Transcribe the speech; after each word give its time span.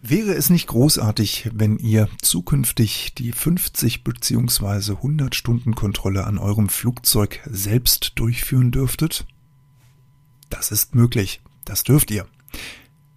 Wäre 0.00 0.34
es 0.34 0.50
nicht 0.50 0.66
großartig, 0.66 1.50
wenn 1.54 1.78
ihr 1.78 2.08
zukünftig 2.20 3.14
die 3.14 3.32
50 3.32 4.04
bzw. 4.04 4.92
100 4.92 5.34
Stunden 5.34 5.74
Kontrolle 5.74 6.24
an 6.24 6.38
eurem 6.38 6.68
Flugzeug 6.68 7.40
selbst 7.46 8.12
durchführen 8.16 8.70
dürftet? 8.70 9.26
Das 10.50 10.70
ist 10.70 10.94
möglich. 10.94 11.40
Das 11.64 11.82
dürft 11.82 12.10
ihr. 12.10 12.26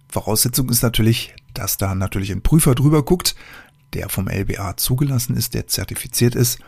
Voraussetzung 0.08 0.68
ist 0.70 0.82
natürlich, 0.82 1.34
dass 1.54 1.76
da 1.76 1.94
natürlich 1.94 2.32
ein 2.32 2.42
Prüfer 2.42 2.74
drüber 2.74 3.04
guckt, 3.04 3.36
der 3.92 4.08
vom 4.08 4.28
LBA 4.28 4.76
zugelassen 4.76 5.36
ist, 5.36 5.54
der 5.54 5.66
zertifiziert 5.66 6.34
ist, 6.34 6.58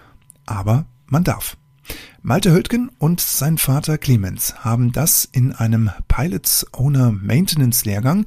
aber 0.47 0.87
man 1.07 1.25
darf. 1.25 1.57
Malte 2.21 2.53
Höldgen 2.53 2.91
und 2.99 3.21
sein 3.21 3.59
Vater 3.59 3.99
Clemens 3.99 4.65
haben 4.65 4.93
das 4.93 5.25
in 5.25 5.53
einem 5.53 5.91
Pilots 6.07 6.67
Owner 6.73 7.11
Maintenance 7.11 7.85
Lehrgang 7.85 8.27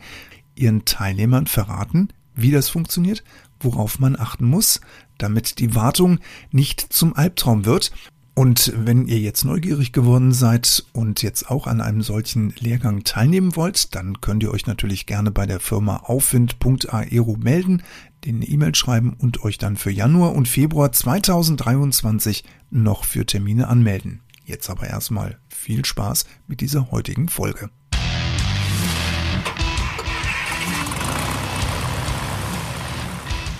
ihren 0.55 0.85
Teilnehmern 0.85 1.47
verraten, 1.47 2.09
wie 2.35 2.51
das 2.51 2.69
funktioniert, 2.69 3.23
worauf 3.59 3.99
man 3.99 4.19
achten 4.19 4.45
muss, 4.45 4.81
damit 5.17 5.59
die 5.59 5.75
Wartung 5.75 6.19
nicht 6.51 6.81
zum 6.81 7.15
Albtraum 7.15 7.65
wird. 7.65 7.91
Und 8.37 8.73
wenn 8.75 9.07
ihr 9.07 9.19
jetzt 9.19 9.45
neugierig 9.45 9.93
geworden 9.93 10.33
seid 10.33 10.85
und 10.91 11.21
jetzt 11.21 11.49
auch 11.49 11.67
an 11.67 11.79
einem 11.79 12.01
solchen 12.01 12.53
Lehrgang 12.59 13.05
teilnehmen 13.05 13.55
wollt, 13.55 13.95
dann 13.95 14.19
könnt 14.19 14.43
ihr 14.43 14.51
euch 14.51 14.67
natürlich 14.67 15.05
gerne 15.05 15.31
bei 15.31 15.45
der 15.45 15.61
Firma 15.61 15.97
aufwind.aero 15.97 17.37
melden, 17.37 17.81
den 18.25 18.41
E-Mail 18.41 18.75
schreiben 18.75 19.15
und 19.17 19.43
euch 19.43 19.57
dann 19.57 19.77
für 19.77 19.91
Januar 19.91 20.33
und 20.33 20.49
Februar 20.49 20.91
2023 20.91 22.43
noch 22.71 23.05
für 23.05 23.25
Termine 23.25 23.69
anmelden. 23.69 24.19
Jetzt 24.43 24.69
aber 24.69 24.87
erstmal 24.87 25.39
viel 25.47 25.85
Spaß 25.85 26.25
mit 26.47 26.59
dieser 26.59 26.91
heutigen 26.91 27.29
Folge. 27.29 27.69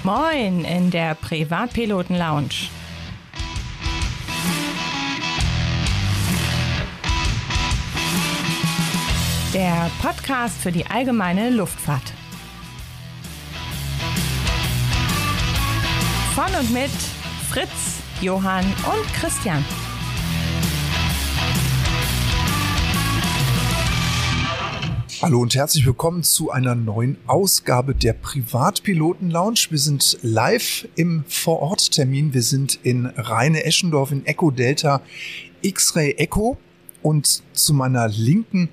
Moin 0.06 0.64
in 0.66 0.92
der 0.92 1.16
Privatpiloten 1.16 2.16
Lounge. 2.16 2.70
Der 9.52 9.90
Podcast 10.04 10.62
für 10.62 10.72
die 10.72 10.86
allgemeine 10.86 11.50
Luftfahrt. 11.50 12.14
Von 16.36 16.54
und 16.54 16.72
mit 16.72 16.92
Fritz, 17.50 18.04
Johann 18.22 18.64
und 18.64 19.12
Christian. 19.16 19.66
Hallo 25.26 25.42
und 25.42 25.56
herzlich 25.56 25.88
willkommen 25.88 26.22
zu 26.22 26.52
einer 26.52 26.76
neuen 26.76 27.18
Ausgabe 27.26 27.96
der 27.96 28.14
Privatpiloten 28.14 29.32
Lounge. 29.32 29.66
Wir 29.72 29.80
sind 29.80 30.20
live 30.22 30.88
im 30.94 31.24
Vororttermin. 31.28 32.36
Wir 32.36 32.44
sind 32.44 32.78
in 32.84 33.08
Rheine-Eschendorf 33.08 34.12
in 34.12 34.24
Echo 34.28 34.52
Delta 34.52 35.02
X-Ray 35.64 36.12
Echo 36.20 36.60
und 37.02 37.42
zu 37.54 37.74
meiner 37.74 38.08
Linken 38.08 38.70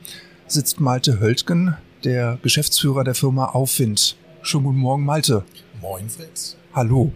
sitzt 0.47 0.79
Malte 0.79 1.21
Höltgen, 1.21 1.75
der 2.05 2.39
Geschäftsführer 2.43 3.03
der 3.03 3.15
Firma 3.15 3.47
Aufwind. 3.47 4.19
Schönen 4.43 4.65
guten 4.65 4.79
Morgen, 4.79 5.07
Malte. 5.07 5.45
Moin, 5.81 6.11
Fritz. 6.11 6.59
Hallo. 6.75 7.13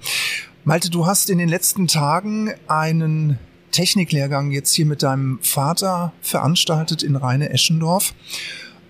Malte, 0.64 0.88
du 0.88 1.04
hast 1.04 1.28
in 1.28 1.36
den 1.36 1.50
letzten 1.50 1.88
Tagen 1.88 2.54
einen 2.68 3.38
Techniklehrgang 3.70 4.50
jetzt 4.50 4.72
hier 4.72 4.86
mit 4.86 5.02
deinem 5.02 5.40
Vater 5.42 6.14
veranstaltet 6.22 7.02
in 7.02 7.16
Rheine-Eschendorf. 7.16 8.14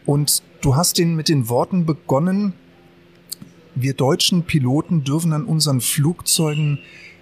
Und 0.06 0.42
du 0.60 0.76
hast 0.76 0.98
den 0.98 1.16
mit 1.16 1.28
den 1.28 1.48
Worten 1.48 1.84
begonnen, 1.84 2.54
wir 3.74 3.92
deutschen 3.92 4.44
Piloten 4.44 5.04
dürfen 5.04 5.34
an 5.34 5.44
unseren 5.44 5.80
Flugzeugen 5.82 6.78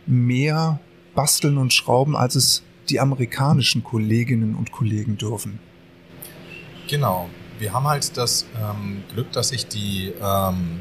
mehr 0.07 0.79
basteln 1.15 1.59
und 1.59 1.73
schrauben, 1.73 2.15
als 2.15 2.37
es 2.37 2.63
die 2.89 3.01
amerikanischen 3.01 3.83
Kolleginnen 3.83 4.55
und 4.55 4.71
Kollegen 4.71 5.17
dürfen. 5.17 5.59
Genau. 6.89 7.29
Wir 7.59 7.73
haben 7.73 7.87
halt 7.87 8.17
das 8.17 8.47
ähm, 8.57 9.03
Glück, 9.13 9.33
dass 9.33 9.49
sich 9.49 9.67
die 9.67 10.13
ähm, 10.21 10.81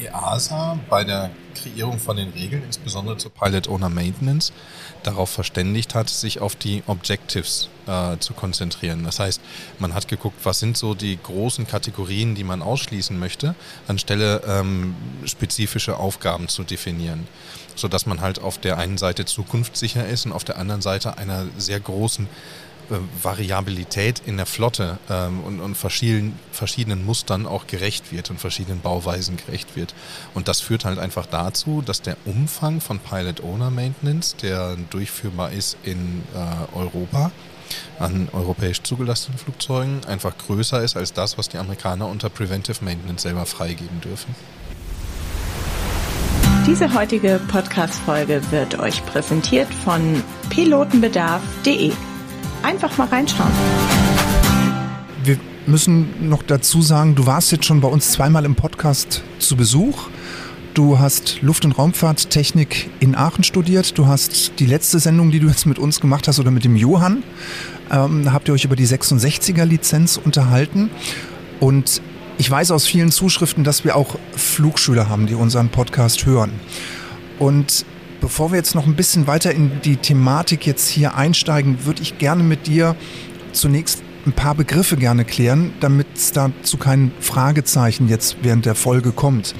EASA 0.00 0.78
bei 0.88 1.04
der 1.04 1.30
Kreierung 1.54 1.98
von 1.98 2.16
den 2.16 2.30
Regeln, 2.30 2.62
insbesondere 2.64 3.16
zur 3.16 3.32
Pilot 3.32 3.68
Owner 3.68 3.88
Maintenance, 3.88 4.52
darauf 5.02 5.30
verständigt 5.30 5.94
hat, 5.94 6.08
sich 6.08 6.40
auf 6.40 6.56
die 6.56 6.82
Objectives 6.86 7.68
äh, 7.86 8.18
zu 8.18 8.34
konzentrieren. 8.34 9.04
Das 9.04 9.18
heißt, 9.18 9.40
man 9.78 9.94
hat 9.94 10.08
geguckt, 10.08 10.38
was 10.44 10.60
sind 10.60 10.76
so 10.76 10.94
die 10.94 11.18
großen 11.20 11.66
Kategorien, 11.66 12.34
die 12.34 12.44
man 12.44 12.62
ausschließen 12.62 13.18
möchte, 13.18 13.54
anstelle 13.86 14.42
ähm, 14.46 14.94
spezifische 15.24 15.96
Aufgaben 15.96 16.48
zu 16.48 16.62
definieren. 16.62 17.26
Sodass 17.74 18.06
man 18.06 18.20
halt 18.20 18.40
auf 18.40 18.58
der 18.58 18.78
einen 18.78 18.98
Seite 18.98 19.24
zukunftssicher 19.24 20.06
ist 20.06 20.26
und 20.26 20.32
auf 20.32 20.44
der 20.44 20.58
anderen 20.58 20.82
Seite 20.82 21.16
einer 21.16 21.46
sehr 21.56 21.78
großen 21.78 22.28
Variabilität 23.22 24.22
in 24.24 24.36
der 24.36 24.46
Flotte 24.46 24.98
ähm, 25.10 25.40
und, 25.40 25.60
und 25.60 25.76
verschiedenen, 25.76 26.38
verschiedenen 26.52 27.04
Mustern 27.04 27.46
auch 27.46 27.66
gerecht 27.66 28.12
wird 28.12 28.30
und 28.30 28.40
verschiedenen 28.40 28.80
Bauweisen 28.80 29.36
gerecht 29.36 29.76
wird. 29.76 29.94
Und 30.34 30.48
das 30.48 30.60
führt 30.60 30.84
halt 30.84 30.98
einfach 30.98 31.26
dazu, 31.26 31.82
dass 31.82 32.02
der 32.02 32.16
Umfang 32.24 32.80
von 32.80 32.98
Pilot 32.98 33.42
Owner 33.42 33.70
Maintenance, 33.70 34.36
der 34.36 34.76
durchführbar 34.90 35.52
ist 35.52 35.76
in 35.82 36.22
äh, 36.34 36.76
Europa, 36.76 37.30
an 37.98 38.28
europäisch 38.32 38.82
zugelassenen 38.82 39.38
Flugzeugen 39.38 40.00
einfach 40.06 40.36
größer 40.38 40.82
ist 40.82 40.96
als 40.96 41.12
das, 41.12 41.36
was 41.36 41.48
die 41.48 41.58
Amerikaner 41.58 42.06
unter 42.06 42.30
Preventive 42.30 42.82
Maintenance 42.84 43.22
selber 43.22 43.44
freigeben 43.44 44.00
dürfen. 44.00 44.34
Diese 46.66 46.92
heutige 46.94 47.40
Podcast-Folge 47.48 48.42
wird 48.50 48.78
euch 48.78 49.04
präsentiert 49.06 49.72
von 49.72 50.22
pilotenbedarf.de 50.50 51.92
einfach 52.68 52.98
mal 52.98 53.08
reinschauen. 53.08 53.50
Wir 55.24 55.38
müssen 55.66 56.28
noch 56.28 56.42
dazu 56.42 56.82
sagen, 56.82 57.14
du 57.14 57.24
warst 57.24 57.50
jetzt 57.50 57.64
schon 57.64 57.80
bei 57.80 57.88
uns 57.88 58.12
zweimal 58.12 58.44
im 58.44 58.54
Podcast 58.56 59.22
zu 59.38 59.56
Besuch. 59.56 60.08
Du 60.74 60.98
hast 60.98 61.40
Luft- 61.40 61.64
und 61.64 61.72
Raumfahrttechnik 61.72 62.90
in 63.00 63.14
Aachen 63.14 63.42
studiert. 63.42 63.96
Du 63.96 64.06
hast 64.06 64.52
die 64.58 64.66
letzte 64.66 64.98
Sendung, 64.98 65.30
die 65.30 65.40
du 65.40 65.48
jetzt 65.48 65.64
mit 65.64 65.78
uns 65.78 65.98
gemacht 65.98 66.28
hast 66.28 66.38
oder 66.40 66.50
mit 66.50 66.64
dem 66.64 66.76
Johann, 66.76 67.22
ähm, 67.90 68.30
habt 68.30 68.48
ihr 68.48 68.54
euch 68.54 68.64
über 68.64 68.76
die 68.76 68.86
66er 68.86 69.64
Lizenz 69.64 70.20
unterhalten. 70.22 70.90
Und 71.60 72.02
ich 72.36 72.50
weiß 72.50 72.70
aus 72.70 72.86
vielen 72.86 73.10
Zuschriften, 73.10 73.64
dass 73.64 73.84
wir 73.84 73.96
auch 73.96 74.16
Flugschüler 74.36 75.08
haben, 75.08 75.26
die 75.26 75.34
unseren 75.34 75.70
Podcast 75.70 76.26
hören. 76.26 76.52
Und 77.38 77.86
Bevor 78.20 78.50
wir 78.50 78.56
jetzt 78.56 78.74
noch 78.74 78.86
ein 78.86 78.96
bisschen 78.96 79.26
weiter 79.26 79.52
in 79.52 79.80
die 79.82 79.96
Thematik 79.96 80.66
jetzt 80.66 80.88
hier 80.88 81.14
einsteigen, 81.14 81.84
würde 81.84 82.02
ich 82.02 82.18
gerne 82.18 82.42
mit 82.42 82.66
dir 82.66 82.96
zunächst 83.52 84.02
ein 84.26 84.32
paar 84.32 84.54
Begriffe 84.54 84.96
gerne 84.96 85.24
klären, 85.24 85.72
damit 85.80 86.06
es 86.14 86.32
da 86.32 86.50
zu 86.62 86.76
keinen 86.76 87.12
Fragezeichen 87.20 88.08
jetzt 88.08 88.38
während 88.42 88.66
der 88.66 88.74
Folge 88.74 89.12
kommt. 89.12 89.54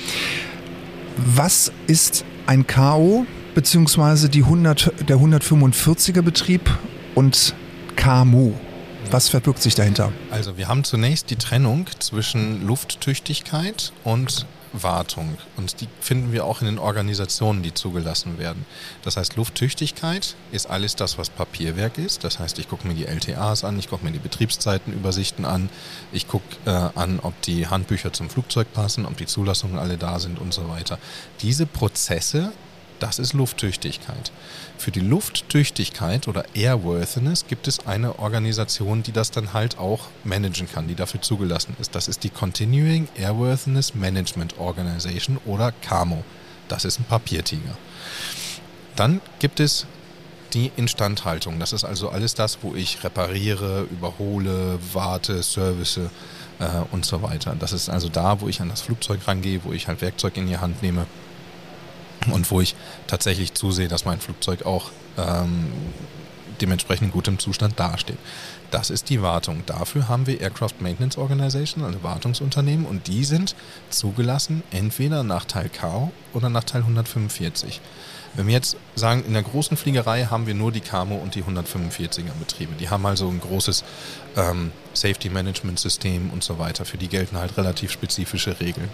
Was 1.17 1.73
ist 1.87 2.25
ein 2.47 2.67
KO 2.67 3.27
beziehungsweise 3.55 4.29
die 4.29 4.43
100, 4.43 4.93
der 5.09 5.17
145er 5.17 6.23
Betrieb 6.23 6.71
und 7.15 7.55
KMU? 7.97 8.53
Was 9.11 9.29
verbirgt 9.29 9.63
sich 9.63 9.75
dahinter? 9.75 10.13
Also 10.31 10.59
wir 10.59 10.69
haben 10.69 10.85
zunächst 10.85 11.31
die 11.31 11.37
Trennung 11.37 11.87
zwischen 11.99 12.67
Lufttüchtigkeit 12.67 13.93
und 14.05 14.47
Wartung. 14.73 15.37
Und 15.57 15.81
die 15.81 15.89
finden 16.01 16.33
wir 16.33 16.45
auch 16.45 16.61
in 16.61 16.67
den 16.67 16.79
Organisationen, 16.79 17.63
die 17.63 17.75
zugelassen 17.75 18.39
werden. 18.39 18.67
Das 19.03 19.17
heißt, 19.17 19.37
Lufttüchtigkeit 19.37 20.37
ist 20.53 20.69
alles 20.69 20.97
das, 20.97 21.19
was 21.19 21.31
Papierwerk 21.31 21.99
ist. 21.99 22.25
Das 22.25 22.39
heißt, 22.39 22.59
ich 22.59 22.69
gucke 22.69 22.87
mir 22.87 22.95
die 22.95 23.07
LTAs 23.07 23.65
an, 23.65 23.79
ich 23.79 23.89
gucke 23.89 24.05
mir 24.05 24.13
die 24.13 24.19
Betriebszeitenübersichten 24.19 25.45
an, 25.45 25.69
ich 26.13 26.29
gucke 26.29 26.45
äh, 26.65 26.71
an, 26.71 27.21
ob 27.23 27.41
die 27.43 27.67
Handbücher 27.67 28.13
zum 28.13 28.31
Flugzeug 28.31 28.73
passen, 28.73 29.07
ob 29.07 29.17
die 29.17 29.27
Zulassungen 29.27 29.79
alle 29.79 29.97
da 29.97 30.19
sind 30.19 30.39
und 30.39 30.53
so 30.53 30.69
weiter. 30.69 30.99
Diese 31.41 31.67
Prozesse 31.67 32.53
das 33.01 33.19
ist 33.19 33.33
Lufttüchtigkeit. 33.33 34.33
Für 34.77 34.91
die 34.91 35.01
Lufttüchtigkeit 35.01 36.29
oder 36.29 36.45
Airworthiness 36.55 37.47
gibt 37.47 37.69
es 37.69 37.87
eine 37.87 38.19
Organisation, 38.19 39.03
die 39.03 39.13
das 39.13 39.31
dann 39.31 39.53
halt 39.53 39.79
auch 39.79 40.07
managen 40.25 40.69
kann, 40.71 40.89
die 40.89 40.95
dafür 40.95 41.23
zugelassen 41.23 41.77
ist. 41.81 41.95
Das 41.95 42.09
ist 42.09 42.25
die 42.25 42.31
Continuing 42.31 43.09
Airworthiness 43.17 43.95
Management 43.95 44.59
Organization 44.59 45.39
oder 45.47 45.73
CAMO. 45.73 46.25
Das 46.69 46.85
ist 46.85 47.01
ein 47.01 47.05
Papiertiger. 47.05 47.77
Dann 48.97 49.21
gibt 49.39 49.61
es 49.61 49.87
die 50.53 50.73
Instandhaltung. 50.77 51.59
Das 51.59 51.73
ist 51.73 51.85
also 51.85 52.09
alles 52.09 52.35
das, 52.35 52.59
wo 52.63 52.75
ich 52.75 53.05
repariere, 53.05 53.87
überhole, 53.91 54.79
warte, 54.93 55.43
service 55.43 55.99
äh, 55.99 56.67
und 56.91 57.05
so 57.05 57.23
weiter. 57.23 57.55
Das 57.59 57.73
ist 57.73 57.89
also 57.89 58.09
da, 58.09 58.41
wo 58.41 58.49
ich 58.49 58.61
an 58.61 58.69
das 58.69 58.81
Flugzeug 58.81 59.21
rangehe, 59.27 59.61
wo 59.65 59.73
ich 59.73 59.89
halt 59.89 60.01
Werkzeug 60.01 60.37
in 60.37 60.47
die 60.47 60.59
Hand 60.59 60.83
nehme 60.83 61.07
und 62.33 62.51
wo 62.51 62.61
ich 62.61 62.75
tatsächlich 63.07 63.55
zusehe, 63.55 63.89
dass 63.89 64.05
mein 64.05 64.21
Flugzeug 64.21 64.65
auch 64.67 64.91
ähm, 65.17 65.73
dementsprechend 66.61 67.09
in 67.09 67.13
gutem 67.13 67.39
Zustand 67.39 67.79
dasteht. 67.79 68.19
Das 68.71 68.91
ist 68.91 69.09
die 69.09 69.23
Wartung. 69.23 69.63
Dafür 69.67 70.09
haben 70.09 70.27
wir 70.27 70.41
Aircraft 70.41 70.81
Maintenance 70.81 71.17
Organization, 71.17 71.85
also 71.85 72.03
Wartungsunternehmen, 72.03 72.85
und 72.85 73.07
die 73.07 73.25
sind 73.25 73.55
zugelassen 73.91 74.63
entweder 74.71 75.23
nach 75.23 75.45
Teil 75.45 75.69
K 75.69 76.11
oder 76.35 76.51
nach 76.51 76.65
Teil 76.65 76.83
145. 76.83 77.81
Wenn 78.35 78.47
wir 78.47 78.55
jetzt 78.55 78.77
sagen, 78.95 79.25
in 79.27 79.33
der 79.33 79.43
großen 79.43 79.77
Fliegerei 79.77 80.27
haben 80.27 80.47
wir 80.47 80.55
nur 80.55 80.71
die 80.71 80.81
Camo 80.81 81.17
und 81.17 81.35
die 81.35 81.43
145er 81.43 82.33
Betriebe. 82.39 82.75
Die 82.79 82.89
haben 82.89 83.05
also 83.07 83.29
ein 83.29 83.41
großes 83.41 83.85
ähm, 84.37 84.71
Safety 84.95 85.29
Management 85.29 85.81
System 85.81 86.31
und 86.31 86.45
so 86.45 86.59
weiter. 86.59 86.85
Für 86.85 86.99
die 86.99 87.09
gelten 87.09 87.37
halt 87.37 87.57
relativ 87.57 87.91
spezifische 87.91 88.61
Regeln. 88.61 88.89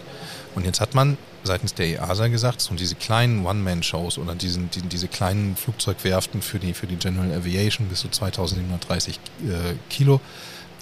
Und 0.54 0.64
jetzt 0.64 0.80
hat 0.80 0.94
man 0.94 1.18
seitens 1.42 1.74
der 1.74 1.86
EASA 1.86 2.28
gesagt, 2.28 2.60
so 2.60 2.74
diese 2.74 2.94
kleinen 2.94 3.44
One-Man-Shows 3.44 4.18
oder 4.18 4.34
diesen, 4.34 4.70
die, 4.70 4.82
diese 4.82 5.08
kleinen 5.08 5.56
Flugzeugwerften 5.56 6.40
für 6.40 6.58
die, 6.58 6.72
für 6.72 6.86
die 6.86 6.96
General 6.96 7.32
Aviation 7.32 7.88
bis 7.88 8.00
zu 8.00 8.08
2730 8.08 9.16
äh, 9.16 9.74
Kilo, 9.90 10.20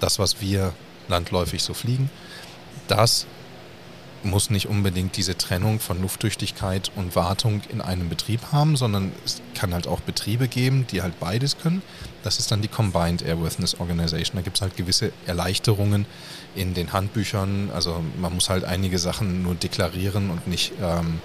das, 0.00 0.18
was 0.18 0.40
wir 0.40 0.72
landläufig 1.08 1.62
so 1.62 1.74
fliegen, 1.74 2.10
das 2.88 3.26
muss 4.24 4.50
nicht 4.50 4.68
unbedingt 4.68 5.16
diese 5.16 5.36
Trennung 5.36 5.80
von 5.80 6.00
Lufttüchtigkeit 6.00 6.90
und 6.96 7.16
Wartung 7.16 7.62
in 7.70 7.80
einem 7.80 8.08
Betrieb 8.08 8.40
haben, 8.52 8.76
sondern 8.76 9.12
es 9.24 9.40
kann 9.54 9.74
halt 9.74 9.86
auch 9.86 10.00
Betriebe 10.00 10.48
geben, 10.48 10.86
die 10.90 11.02
halt 11.02 11.18
beides 11.18 11.58
können. 11.58 11.82
Das 12.22 12.38
ist 12.38 12.50
dann 12.50 12.62
die 12.62 12.68
Combined 12.68 13.22
Airworthiness 13.22 13.80
Organization. 13.80 14.36
Da 14.36 14.42
gibt 14.42 14.56
es 14.56 14.62
halt 14.62 14.76
gewisse 14.76 15.12
Erleichterungen 15.26 16.06
in 16.54 16.74
den 16.74 16.92
Handbüchern. 16.92 17.70
Also 17.74 18.02
man 18.20 18.34
muss 18.34 18.48
halt 18.48 18.64
einige 18.64 18.98
Sachen 18.98 19.42
nur 19.42 19.54
deklarieren 19.54 20.30
und 20.30 20.46
nicht, 20.46 20.72
ähm, 20.80 21.20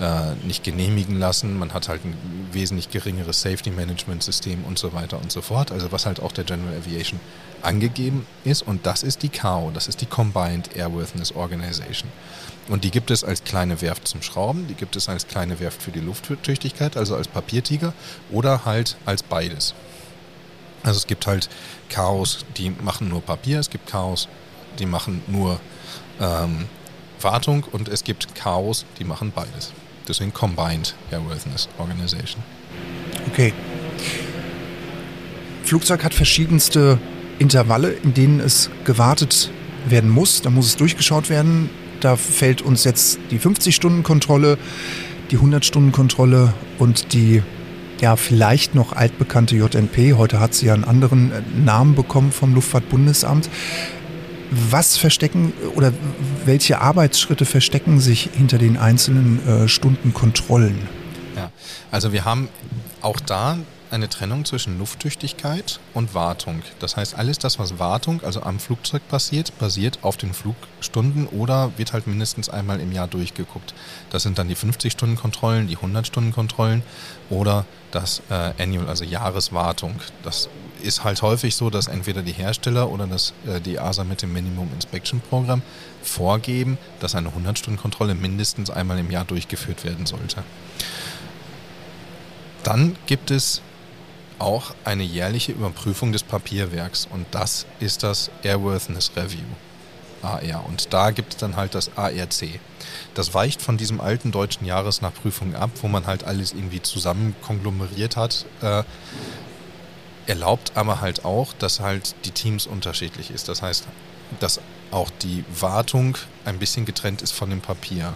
äh, 0.00 0.34
nicht 0.46 0.64
genehmigen 0.64 1.18
lassen. 1.18 1.58
Man 1.58 1.72
hat 1.72 1.88
halt 1.88 2.04
ein 2.04 2.14
wesentlich 2.52 2.90
geringeres 2.90 3.40
Safety 3.40 3.70
Management 3.70 4.22
System 4.22 4.64
und 4.64 4.78
so 4.78 4.92
weiter 4.92 5.20
und 5.20 5.32
so 5.32 5.42
fort. 5.42 5.72
Also 5.72 5.92
was 5.92 6.06
halt 6.06 6.20
auch 6.20 6.32
der 6.32 6.44
General 6.44 6.76
Aviation 6.76 7.20
angegeben 7.62 8.26
ist. 8.44 8.62
Und 8.62 8.86
das 8.86 9.02
ist 9.02 9.22
die 9.22 9.28
CAO, 9.28 9.70
das 9.72 9.88
ist 9.88 10.00
die 10.00 10.06
Combined 10.06 10.74
Airworthiness 10.76 11.32
Organization. 11.32 12.10
Und 12.68 12.84
die 12.84 12.90
gibt 12.90 13.10
es 13.10 13.22
als 13.22 13.44
kleine 13.44 13.80
Werft 13.80 14.08
zum 14.08 14.22
Schrauben, 14.22 14.66
die 14.66 14.74
gibt 14.74 14.96
es 14.96 15.08
als 15.08 15.28
kleine 15.28 15.60
Werft 15.60 15.82
für 15.82 15.92
die 15.92 16.00
Lufttüchtigkeit, 16.00 16.96
also 16.96 17.14
als 17.14 17.28
Papiertiger, 17.28 17.92
oder 18.30 18.64
halt 18.64 18.96
als 19.04 19.22
beides. 19.22 19.74
Also 20.82 20.98
es 20.98 21.06
gibt 21.06 21.26
halt 21.26 21.48
Chaos, 21.88 22.44
die 22.56 22.70
machen 22.70 23.08
nur 23.08 23.22
Papier, 23.22 23.60
es 23.60 23.70
gibt 23.70 23.88
Chaos, 23.88 24.28
die 24.78 24.86
machen 24.86 25.22
nur 25.26 25.60
ähm, 26.20 26.66
Wartung 27.20 27.64
und 27.64 27.88
es 27.88 28.04
gibt 28.04 28.34
Chaos, 28.34 28.84
die 28.98 29.04
machen 29.04 29.32
beides. 29.34 29.72
Deswegen 30.08 30.32
Combined 30.32 30.94
Airworthiness 31.10 31.68
Organization. 31.78 32.42
Okay. 33.32 33.52
Flugzeug 35.64 36.04
hat 36.04 36.14
verschiedenste 36.14 36.98
Intervalle, 37.38 37.90
in 37.90 38.14
denen 38.14 38.40
es 38.40 38.70
gewartet 38.84 39.50
werden 39.88 40.10
muss. 40.10 40.42
Da 40.42 40.50
muss 40.50 40.66
es 40.66 40.76
durchgeschaut 40.76 41.28
werden. 41.28 41.70
Da 42.00 42.16
fällt 42.16 42.62
uns 42.62 42.84
jetzt 42.84 43.18
die 43.30 43.38
50-Stunden-Kontrolle, 43.38 44.58
die 45.30 45.38
100-Stunden-Kontrolle 45.38 46.52
und 46.78 47.12
die 47.12 47.42
ja 48.00 48.16
vielleicht 48.16 48.74
noch 48.74 48.92
altbekannte 48.92 49.56
JNP. 49.56 50.14
Heute 50.14 50.38
hat 50.40 50.54
sie 50.54 50.66
ja 50.66 50.74
einen 50.74 50.84
anderen 50.84 51.32
äh, 51.32 51.42
Namen 51.64 51.94
bekommen 51.94 52.30
vom 52.30 52.54
Luftfahrtbundesamt. 52.54 53.48
Was 54.50 54.96
verstecken 54.96 55.52
oder 55.74 55.92
welche 56.44 56.80
Arbeitsschritte 56.80 57.44
verstecken 57.44 58.00
sich 58.00 58.30
hinter 58.32 58.58
den 58.58 58.76
einzelnen 58.76 59.46
äh, 59.46 59.68
Stundenkontrollen? 59.68 60.78
Ja, 61.36 61.50
also 61.90 62.12
wir 62.12 62.24
haben 62.24 62.48
auch 63.02 63.20
da 63.20 63.58
eine 63.96 64.08
Trennung 64.10 64.44
zwischen 64.44 64.78
Lufttüchtigkeit 64.78 65.80
und 65.94 66.14
Wartung. 66.14 66.62
Das 66.80 66.96
heißt, 66.96 67.16
alles 67.16 67.38
das, 67.38 67.58
was 67.58 67.78
Wartung, 67.78 68.22
also 68.22 68.42
am 68.42 68.60
Flugzeug 68.60 69.08
passiert, 69.08 69.58
basiert 69.58 70.00
auf 70.02 70.18
den 70.18 70.34
Flugstunden 70.34 71.26
oder 71.26 71.72
wird 71.78 71.94
halt 71.94 72.06
mindestens 72.06 72.50
einmal 72.50 72.78
im 72.80 72.92
Jahr 72.92 73.08
durchgeguckt. 73.08 73.74
Das 74.10 74.22
sind 74.22 74.38
dann 74.38 74.48
die 74.48 74.56
50-Stunden-Kontrollen, 74.56 75.66
die 75.66 75.78
100-Stunden-Kontrollen 75.78 76.82
oder 77.30 77.64
das 77.90 78.20
äh, 78.28 78.62
Annual, 78.62 78.86
also 78.86 79.04
Jahreswartung. 79.04 79.98
Das 80.22 80.50
ist 80.82 81.02
halt 81.02 81.22
häufig 81.22 81.56
so, 81.56 81.70
dass 81.70 81.86
entweder 81.86 82.22
die 82.22 82.32
Hersteller 82.32 82.90
oder 82.90 83.06
das, 83.06 83.32
äh, 83.46 83.62
die 83.62 83.78
ASA 83.78 84.04
mit 84.04 84.20
dem 84.20 84.32
Minimum 84.32 84.68
Inspection 84.74 85.20
Programm 85.20 85.62
vorgeben, 86.02 86.76
dass 87.00 87.14
eine 87.14 87.30
100-Stunden-Kontrolle 87.30 88.14
mindestens 88.14 88.68
einmal 88.68 88.98
im 88.98 89.10
Jahr 89.10 89.24
durchgeführt 89.24 89.84
werden 89.84 90.04
sollte. 90.04 90.44
Dann 92.62 92.96
gibt 93.06 93.30
es 93.30 93.62
auch 94.38 94.74
eine 94.84 95.02
jährliche 95.02 95.52
Überprüfung 95.52 96.12
des 96.12 96.22
Papierwerks 96.22 97.06
und 97.10 97.26
das 97.30 97.66
ist 97.80 98.02
das 98.02 98.30
Airworthiness 98.42 99.12
Review. 99.16 99.44
AR. 100.22 100.66
Und 100.66 100.92
da 100.92 101.10
gibt 101.10 101.34
es 101.34 101.38
dann 101.38 101.56
halt 101.56 101.74
das 101.74 101.96
ARC. 101.96 102.60
Das 103.14 103.34
weicht 103.34 103.62
von 103.62 103.76
diesem 103.76 104.00
alten 104.00 104.32
deutschen 104.32 104.66
Jahresnachprüfung 104.66 105.54
ab, 105.54 105.70
wo 105.82 105.88
man 105.88 106.06
halt 106.06 106.24
alles 106.24 106.52
irgendwie 106.52 106.82
zusammen 106.82 107.34
konglomeriert 107.42 108.16
hat. 108.16 108.46
Äh, 108.62 108.82
erlaubt 110.26 110.72
aber 110.74 111.00
halt 111.00 111.24
auch, 111.24 111.52
dass 111.52 111.80
halt 111.80 112.14
die 112.24 112.32
Teams 112.32 112.66
unterschiedlich 112.66 113.30
ist. 113.30 113.48
Das 113.48 113.62
heißt, 113.62 113.86
dass 114.40 114.60
auch 114.90 115.10
die 115.22 115.44
Wartung 115.60 116.16
ein 116.44 116.58
bisschen 116.58 116.84
getrennt 116.84 117.22
ist 117.22 117.32
von 117.32 117.50
dem 117.50 117.60
Papier. 117.60 118.14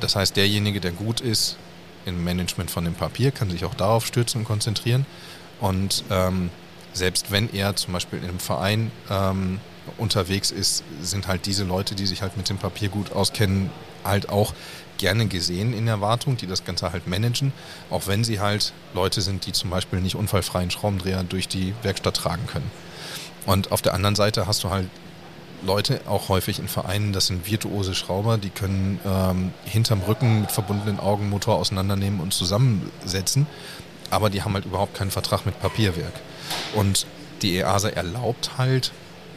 Das 0.00 0.16
heißt, 0.16 0.36
derjenige, 0.36 0.80
der 0.80 0.92
gut 0.92 1.20
ist, 1.20 1.56
im 2.06 2.24
Management 2.24 2.70
von 2.70 2.84
dem 2.84 2.94
Papier, 2.94 3.30
kann 3.30 3.50
sich 3.50 3.64
auch 3.64 3.74
darauf 3.74 4.06
stürzen 4.06 4.40
und 4.40 4.44
konzentrieren. 4.44 5.06
Und 5.60 6.04
ähm, 6.10 6.50
selbst 6.92 7.30
wenn 7.30 7.52
er 7.52 7.76
zum 7.76 7.92
Beispiel 7.92 8.18
einem 8.18 8.38
Verein 8.38 8.90
ähm, 9.10 9.60
unterwegs 9.98 10.50
ist, 10.50 10.84
sind 11.00 11.26
halt 11.26 11.46
diese 11.46 11.64
Leute, 11.64 11.94
die 11.94 12.06
sich 12.06 12.22
halt 12.22 12.36
mit 12.36 12.48
dem 12.48 12.58
Papier 12.58 12.88
gut 12.88 13.12
auskennen, 13.12 13.70
halt 14.04 14.28
auch 14.28 14.52
gerne 14.98 15.26
gesehen 15.26 15.72
in 15.72 15.86
der 15.86 16.00
Wartung, 16.00 16.36
die 16.36 16.46
das 16.46 16.64
Ganze 16.64 16.92
halt 16.92 17.06
managen, 17.06 17.52
auch 17.90 18.06
wenn 18.06 18.24
sie 18.24 18.40
halt 18.40 18.72
Leute 18.94 19.20
sind, 19.20 19.46
die 19.46 19.52
zum 19.52 19.70
Beispiel 19.70 20.00
nicht 20.00 20.14
unfallfreien 20.14 20.70
Schraubendreher 20.70 21.24
durch 21.24 21.48
die 21.48 21.74
Werkstatt 21.82 22.16
tragen 22.16 22.46
können. 22.46 22.70
Und 23.46 23.72
auf 23.72 23.82
der 23.82 23.94
anderen 23.94 24.14
Seite 24.14 24.46
hast 24.46 24.62
du 24.62 24.70
halt 24.70 24.88
Leute, 25.64 26.00
auch 26.06 26.28
häufig 26.28 26.58
in 26.58 26.68
Vereinen, 26.68 27.12
das 27.12 27.28
sind 27.28 27.48
virtuose 27.48 27.94
Schrauber, 27.94 28.38
die 28.38 28.50
können 28.50 29.00
ähm, 29.06 29.52
hinterm 29.64 30.00
Rücken 30.02 30.42
mit 30.42 30.52
verbundenen 30.52 30.98
Augen 30.98 31.30
Motor 31.30 31.56
auseinandernehmen 31.56 32.20
und 32.20 32.34
zusammensetzen, 32.34 33.46
aber 34.10 34.28
die 34.28 34.42
haben 34.42 34.54
halt 34.54 34.64
überhaupt 34.64 34.94
keinen 34.94 35.10
Vertrag 35.10 35.46
mit 35.46 35.60
Papierwerk. 35.60 36.14
Und 36.74 37.06
die 37.42 37.56
EASA 37.56 37.90
erlaubt 37.90 38.52
halt, 38.58 38.92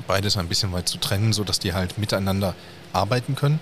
beides 0.08 0.38
ein 0.38 0.48
bisschen 0.48 0.72
weit 0.74 0.90
zu 0.90 0.98
trennen, 0.98 1.34
sodass 1.34 1.60
die 1.60 1.74
halt 1.74 1.98
miteinander 1.98 2.56
arbeiten 2.94 3.36
können, 3.36 3.60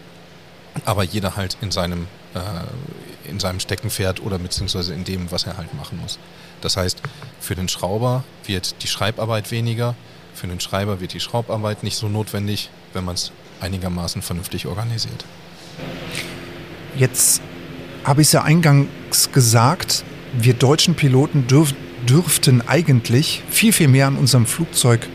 aber 0.85 1.03
jeder 1.03 1.35
halt 1.35 1.57
in 1.61 1.71
seinem, 1.71 2.07
äh, 2.33 3.29
in 3.29 3.39
seinem 3.39 3.59
Steckenpferd 3.59 4.21
oder 4.21 4.39
beziehungsweise 4.39 4.93
in 4.93 5.03
dem, 5.03 5.31
was 5.31 5.45
er 5.45 5.57
halt 5.57 5.73
machen 5.73 5.99
muss. 6.01 6.17
Das 6.61 6.77
heißt, 6.77 7.01
für 7.39 7.55
den 7.55 7.67
Schrauber 7.67 8.23
wird 8.45 8.81
die 8.83 8.87
Schreibarbeit 8.87 9.51
weniger, 9.51 9.95
für 10.43 10.47
den 10.49 10.59
Schreiber 10.59 10.99
wird 10.99 11.13
die 11.13 11.21
Schraubarbeit 11.21 11.83
nicht 11.83 11.95
so 11.95 12.09
notwendig, 12.09 12.69
wenn 12.91 13.05
man 13.05 13.15
es 13.15 13.31
einigermaßen 13.61 14.21
vernünftig 14.21 14.67
organisiert. 14.67 15.23
Jetzt 16.97 17.41
habe 18.03 18.21
ich 18.21 18.27
es 18.27 18.33
ja 18.33 18.43
eingangs 18.43 19.31
gesagt, 19.31 20.03
wir 20.37 20.53
deutschen 20.53 20.95
Piloten 20.95 21.47
dürf, 21.47 21.73
dürften 22.09 22.61
eigentlich 22.67 23.41
viel, 23.49 23.71
viel 23.71 23.87
mehr 23.87 24.07
an 24.07 24.17
unserem 24.17 24.45
Flugzeug 24.45 25.07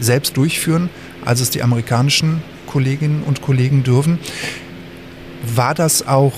selbst 0.00 0.36
durchführen, 0.36 0.90
als 1.24 1.40
es 1.40 1.48
die 1.48 1.62
amerikanischen 1.62 2.42
Kolleginnen 2.66 3.22
und 3.22 3.40
Kollegen 3.40 3.84
dürfen. 3.84 4.18
War 5.46 5.74
das 5.74 6.06
auch 6.06 6.34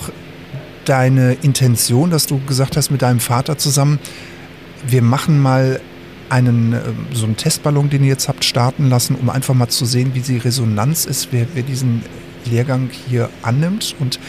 deine 0.85 1.33
Intention, 1.33 2.11
dass 2.11 2.27
du 2.27 2.39
gesagt 2.45 2.77
hast 2.77 2.91
mit 2.91 3.01
deinem 3.01 3.19
Vater 3.19 3.57
zusammen, 3.57 3.99
wir 4.87 5.01
machen 5.01 5.37
mal 5.41 5.81
einen, 6.29 6.73
äh, 6.73 6.81
so 7.13 7.25
einen 7.25 7.37
Testballon, 7.37 7.89
den 7.89 8.03
ihr 8.03 8.09
jetzt 8.09 8.27
habt 8.27 8.43
starten 8.43 8.89
lassen, 8.89 9.15
um 9.15 9.29
einfach 9.29 9.53
mal 9.53 9.69
zu 9.69 9.85
sehen, 9.85 10.13
wie 10.13 10.21
die 10.21 10.37
Resonanz 10.37 11.05
ist, 11.05 11.29
wer, 11.31 11.47
wer 11.53 11.63
diesen 11.63 12.03
Lehrgang 12.45 12.89
hier 13.09 13.29
annimmt 13.41 13.95
und 13.99 14.19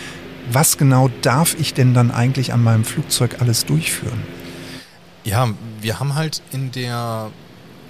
was 0.51 0.79
genau 0.79 1.11
darf 1.23 1.57
ich 1.59 1.75
denn 1.75 1.95
dann 1.95 2.11
eigentlich 2.11 2.53
an 2.53 2.63
meinem 2.63 2.85
Flugzeug 2.85 3.41
alles 3.41 3.67
durchführen? 3.67 4.23
Ja, 5.25 5.51
wir 5.81 6.01
haben 6.01 6.15
halt 6.15 6.43
in 6.53 6.73
der, 6.73 7.31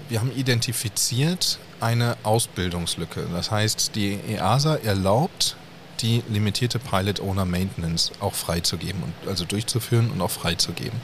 wir 0.09 0.21
haben 0.21 0.33
identifiziert 0.35 1.61
eine 1.81 2.17
Ausbildungslücke. 2.25 3.27
Das 3.33 3.51
heißt, 3.51 3.95
die 3.95 4.19
EASA 4.29 4.77
erlaubt 4.77 5.57
die 6.01 6.23
limitierte 6.29 6.79
Pilot 6.79 7.21
Owner 7.21 7.45
Maintenance 7.45 8.13
auch 8.21 8.35
freizugeben 8.35 9.03
und 9.03 9.29
also 9.29 9.45
durchzuführen 9.45 10.11
und 10.11 10.21
auch 10.21 10.31
freizugeben. 10.31 11.01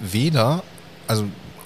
Weder, 0.00 0.62
also 1.06 1.24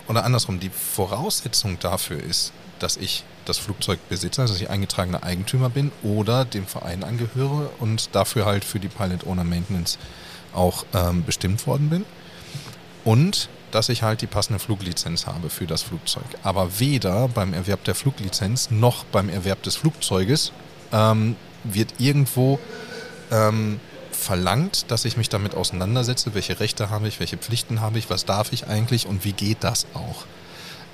oder 0.09 0.25
andersrum, 0.25 0.61
die 0.61 0.71
Voraussetzung 0.71 1.79
dafür 1.79 2.23
ist, 2.23 2.53
dass 2.79 2.97
ich 2.97 3.25
das 3.45 3.59
Flugzeug 3.59 3.99
besitze, 4.09 4.43
dass 4.43 4.61
ich 4.61 4.71
eingetragener 4.71 5.23
Eigentümer 5.23 5.69
bin 5.69 5.91
oder 6.03 6.45
dem 6.45 6.67
Verein 6.67 7.05
angehöre 7.05 7.71
und 7.79 8.15
dafür 8.15 8.47
halt 8.47 8.65
für 8.65 8.81
die 8.81 8.89
Pilot 8.89 9.27
Owner 9.27 9.45
Maintenance 9.45 9.99
auch 10.53 10.85
ähm, 10.95 11.25
bestimmt 11.25 11.67
worden 11.67 11.91
bin. 11.91 12.05
Und 13.05 13.49
dass 13.73 13.89
ich 13.89 14.03
halt 14.03 14.21
die 14.21 14.27
passende 14.27 14.59
Fluglizenz 14.59 15.27
habe 15.27 15.49
für 15.49 15.67
das 15.67 15.83
Flugzeug. 15.83 16.25
Aber 16.43 16.79
weder 16.79 17.29
beim 17.29 17.55
Erwerb 17.55 17.85
der 17.85 17.95
Fluglizenz 17.95 18.71
noch 18.71 19.05
beim 19.05 19.29
Erwerb 19.29 19.63
des 19.63 19.77
Flugzeuges 19.77 20.53
ähm, 20.93 21.37
wird 21.65 21.95
irgendwo 21.99 22.59
ähm, 23.31 23.81
verlangt, 24.23 24.91
dass 24.91 25.05
ich 25.05 25.17
mich 25.17 25.29
damit 25.29 25.55
auseinandersetze, 25.55 26.35
welche 26.35 26.61
Rechte 26.61 26.91
habe 26.91 27.09
ich, 27.09 27.21
welche 27.21 27.37
Pflichten 27.37 27.81
habe 27.81 27.99
ich, 27.99 28.09
was 28.09 28.25
darf 28.25 28.53
ich 28.53 28.67
eigentlich 28.69 29.07
und 29.07 29.25
wie 29.25 29.33
geht 29.33 29.59
das 29.61 29.87
auch. 29.95 30.25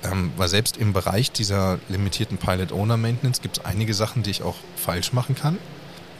Ähm, 0.03 0.31
weil 0.37 0.47
selbst 0.47 0.77
im 0.77 0.93
Bereich 0.93 1.31
dieser 1.31 1.79
limitierten 1.89 2.37
Pilot-Owner-Maintenance 2.37 3.41
gibt 3.41 3.59
es 3.59 3.65
einige 3.65 3.93
Sachen, 3.93 4.23
die 4.23 4.31
ich 4.31 4.43
auch 4.43 4.55
falsch 4.75 5.13
machen 5.13 5.35
kann. 5.35 5.57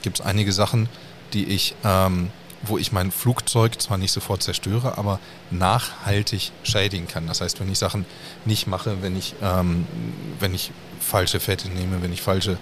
Gibt 0.02 0.20
es 0.20 0.26
einige 0.26 0.52
Sachen, 0.52 0.90
die 1.34 1.46
ich, 1.46 1.76
ähm, 1.84 2.30
wo 2.62 2.78
ich 2.78 2.92
mein 2.92 3.12
Flugzeug 3.12 3.82
zwar 3.82 3.98
nicht 3.98 4.12
sofort 4.12 4.44
zerstöre, 4.44 4.98
aber 4.98 5.20
nachhaltig 5.50 6.52
schädigen 6.64 7.08
kann. 7.08 7.28
Das 7.28 7.42
heißt, 7.42 7.60
wenn 7.60 7.72
ich 7.72 7.80
Sachen 7.80 8.06
nicht 8.46 8.68
mache, 8.68 9.02
wenn 9.02 9.18
ich, 9.18 9.36
ähm, 9.42 9.88
wenn 10.40 10.54
ich 10.54 10.72
falsche 11.00 11.40
Fette 11.40 11.70
nehme, 11.70 12.02
wenn 12.02 12.12
ich 12.12 12.22
falsche 12.22 12.58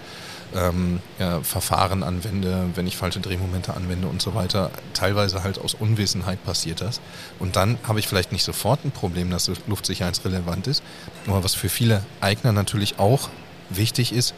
ähm, 0.54 1.00
ja, 1.18 1.40
Verfahren 1.42 2.02
anwende, 2.02 2.70
wenn 2.74 2.86
ich 2.86 2.96
falsche 2.96 3.20
Drehmomente 3.20 3.74
anwende 3.74 4.08
und 4.08 4.22
so 4.22 4.34
weiter. 4.34 4.70
Teilweise 4.94 5.42
halt 5.42 5.58
aus 5.58 5.74
Unwissenheit 5.74 6.44
passiert 6.44 6.80
das. 6.80 7.00
Und 7.38 7.56
dann 7.56 7.78
habe 7.86 7.98
ich 7.98 8.08
vielleicht 8.08 8.32
nicht 8.32 8.44
sofort 8.44 8.84
ein 8.84 8.90
Problem, 8.90 9.30
dass 9.30 9.50
luftsicherheitsrelevant 9.66 10.66
ist. 10.66 10.82
Aber 11.26 11.44
was 11.44 11.54
für 11.54 11.68
viele 11.68 12.04
Eigner 12.20 12.52
natürlich 12.52 12.98
auch 12.98 13.28
wichtig 13.70 14.12
ist, 14.12 14.34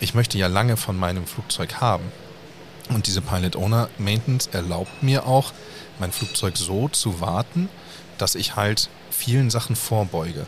ich 0.00 0.14
möchte 0.14 0.38
ja 0.38 0.46
lange 0.46 0.76
von 0.76 0.96
meinem 0.98 1.26
Flugzeug 1.26 1.80
haben. 1.80 2.04
Und 2.88 3.06
diese 3.06 3.20
Pilot 3.20 3.56
Owner 3.56 3.88
Maintenance 3.98 4.48
erlaubt 4.52 5.02
mir 5.02 5.26
auch, 5.26 5.52
mein 5.98 6.12
Flugzeug 6.12 6.56
so 6.56 6.88
zu 6.88 7.20
warten, 7.20 7.68
dass 8.18 8.34
ich 8.34 8.56
halt 8.56 8.88
vielen 9.10 9.50
Sachen 9.50 9.76
vorbeuge. 9.76 10.46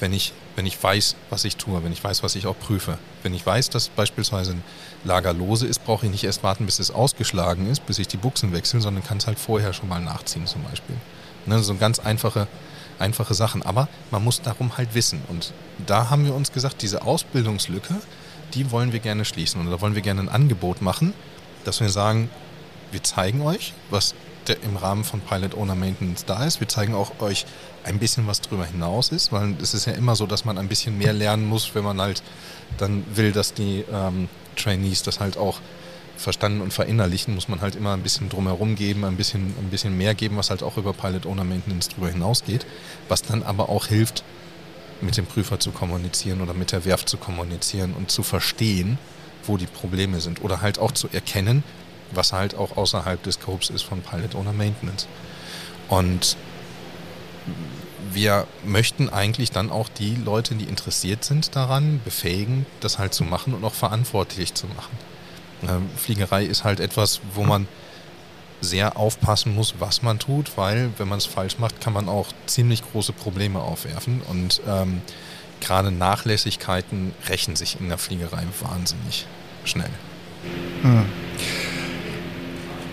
Wenn 0.00 0.12
ich 0.12 0.32
wenn 0.58 0.66
ich 0.66 0.82
weiß, 0.82 1.14
was 1.30 1.44
ich 1.44 1.54
tue, 1.54 1.84
wenn 1.84 1.92
ich 1.92 2.02
weiß, 2.02 2.24
was 2.24 2.34
ich 2.34 2.48
auch 2.48 2.58
prüfe. 2.58 2.98
Wenn 3.22 3.32
ich 3.32 3.46
weiß, 3.46 3.70
dass 3.70 3.90
beispielsweise 3.90 4.54
ein 4.54 4.64
Lager 5.04 5.32
lose 5.32 5.68
ist, 5.68 5.84
brauche 5.84 6.06
ich 6.06 6.10
nicht 6.10 6.24
erst 6.24 6.42
warten, 6.42 6.66
bis 6.66 6.80
es 6.80 6.90
ausgeschlagen 6.90 7.70
ist, 7.70 7.86
bis 7.86 8.00
ich 8.00 8.08
die 8.08 8.16
Buchsen 8.16 8.52
wechsle, 8.52 8.80
sondern 8.80 9.04
kann 9.04 9.18
es 9.18 9.28
halt 9.28 9.38
vorher 9.38 9.72
schon 9.72 9.88
mal 9.88 10.00
nachziehen 10.00 10.48
zum 10.48 10.64
Beispiel. 10.64 10.96
Ne, 11.46 11.60
so 11.60 11.76
ganz 11.76 12.00
einfache, 12.00 12.48
einfache 12.98 13.34
Sachen. 13.34 13.62
Aber 13.62 13.86
man 14.10 14.24
muss 14.24 14.42
darum 14.42 14.76
halt 14.76 14.96
wissen. 14.96 15.22
Und 15.28 15.52
da 15.86 16.10
haben 16.10 16.24
wir 16.24 16.34
uns 16.34 16.50
gesagt, 16.50 16.82
diese 16.82 17.02
Ausbildungslücke, 17.02 17.94
die 18.54 18.72
wollen 18.72 18.92
wir 18.92 18.98
gerne 18.98 19.24
schließen. 19.24 19.60
Und 19.60 19.70
da 19.70 19.80
wollen 19.80 19.94
wir 19.94 20.02
gerne 20.02 20.22
ein 20.22 20.28
Angebot 20.28 20.82
machen, 20.82 21.14
dass 21.62 21.80
wir 21.80 21.88
sagen, 21.88 22.30
wir 22.90 23.04
zeigen 23.04 23.42
euch, 23.42 23.74
was 23.90 24.16
der 24.48 24.62
im 24.62 24.76
Rahmen 24.76 25.04
von 25.04 25.20
Pilot 25.20 25.54
Owner 25.54 25.74
Maintenance 25.74 26.24
da 26.24 26.44
ist. 26.44 26.60
Wir 26.60 26.68
zeigen 26.68 26.94
auch 26.94 27.20
euch 27.20 27.46
ein 27.84 27.98
bisschen 27.98 28.26
was 28.26 28.40
drüber 28.40 28.66
hinaus 28.66 29.10
ist, 29.10 29.32
weil 29.32 29.54
es 29.62 29.74
ist 29.74 29.86
ja 29.86 29.92
immer 29.92 30.16
so, 30.16 30.26
dass 30.26 30.44
man 30.44 30.58
ein 30.58 30.68
bisschen 30.68 30.98
mehr 30.98 31.12
lernen 31.12 31.46
muss, 31.46 31.74
wenn 31.74 31.84
man 31.84 32.00
halt 32.00 32.22
dann 32.78 33.04
will, 33.14 33.32
dass 33.32 33.54
die 33.54 33.84
ähm, 33.92 34.28
Trainees 34.56 35.02
das 35.02 35.20
halt 35.20 35.36
auch 35.36 35.60
verstanden 36.16 36.60
und 36.60 36.72
verinnerlichen, 36.72 37.34
muss 37.34 37.48
man 37.48 37.60
halt 37.60 37.76
immer 37.76 37.92
ein 37.92 38.02
bisschen 38.02 38.28
drumherum 38.28 38.74
geben, 38.74 39.04
ein 39.04 39.16
bisschen, 39.16 39.54
ein 39.58 39.70
bisschen 39.70 39.96
mehr 39.96 40.14
geben, 40.14 40.36
was 40.36 40.50
halt 40.50 40.62
auch 40.62 40.76
über 40.76 40.92
Pilot 40.92 41.26
Owner 41.26 41.44
Maintenance 41.44 41.88
drüber 41.88 42.08
hinausgeht, 42.08 42.66
was 43.08 43.22
dann 43.22 43.42
aber 43.42 43.68
auch 43.68 43.86
hilft, 43.86 44.24
mit 45.00 45.16
dem 45.16 45.26
Prüfer 45.26 45.60
zu 45.60 45.70
kommunizieren 45.70 46.40
oder 46.40 46.54
mit 46.54 46.72
der 46.72 46.84
Werft 46.84 47.08
zu 47.08 47.18
kommunizieren 47.18 47.94
und 47.94 48.10
zu 48.10 48.24
verstehen, 48.24 48.98
wo 49.44 49.56
die 49.56 49.66
Probleme 49.66 50.20
sind 50.20 50.42
oder 50.42 50.60
halt 50.60 50.80
auch 50.80 50.90
zu 50.92 51.08
erkennen, 51.12 51.62
was 52.12 52.32
halt 52.32 52.54
auch 52.54 52.76
außerhalb 52.76 53.22
des 53.22 53.34
Scopes 53.34 53.70
ist 53.70 53.82
von 53.82 54.00
Pilot 54.02 54.34
Owner 54.34 54.52
Maintenance. 54.52 55.06
Und 55.88 56.36
wir 58.12 58.46
möchten 58.64 59.08
eigentlich 59.08 59.50
dann 59.50 59.70
auch 59.70 59.88
die 59.88 60.14
Leute, 60.14 60.54
die 60.54 60.64
interessiert 60.64 61.24
sind 61.24 61.54
daran, 61.56 62.00
befähigen, 62.04 62.66
das 62.80 62.98
halt 62.98 63.14
zu 63.14 63.24
machen 63.24 63.54
und 63.54 63.64
auch 63.64 63.74
verantwortlich 63.74 64.54
zu 64.54 64.66
machen. 64.66 64.98
Ähm, 65.68 65.90
Fliegerei 65.96 66.44
ist 66.44 66.64
halt 66.64 66.80
etwas, 66.80 67.20
wo 67.34 67.44
man 67.44 67.68
sehr 68.60 68.96
aufpassen 68.96 69.54
muss, 69.54 69.74
was 69.78 70.02
man 70.02 70.18
tut, 70.18 70.56
weil 70.56 70.90
wenn 70.98 71.08
man 71.08 71.18
es 71.18 71.26
falsch 71.26 71.58
macht, 71.58 71.80
kann 71.80 71.92
man 71.92 72.08
auch 72.08 72.28
ziemlich 72.46 72.82
große 72.82 73.12
Probleme 73.12 73.60
aufwerfen 73.60 74.20
und 74.22 74.60
ähm, 74.66 75.00
gerade 75.60 75.92
Nachlässigkeiten 75.92 77.14
rächen 77.28 77.56
sich 77.56 77.78
in 77.80 77.88
der 77.88 77.98
Fliegerei 77.98 78.44
wahnsinnig 78.60 79.26
schnell. 79.64 79.90
Hm. 80.82 81.06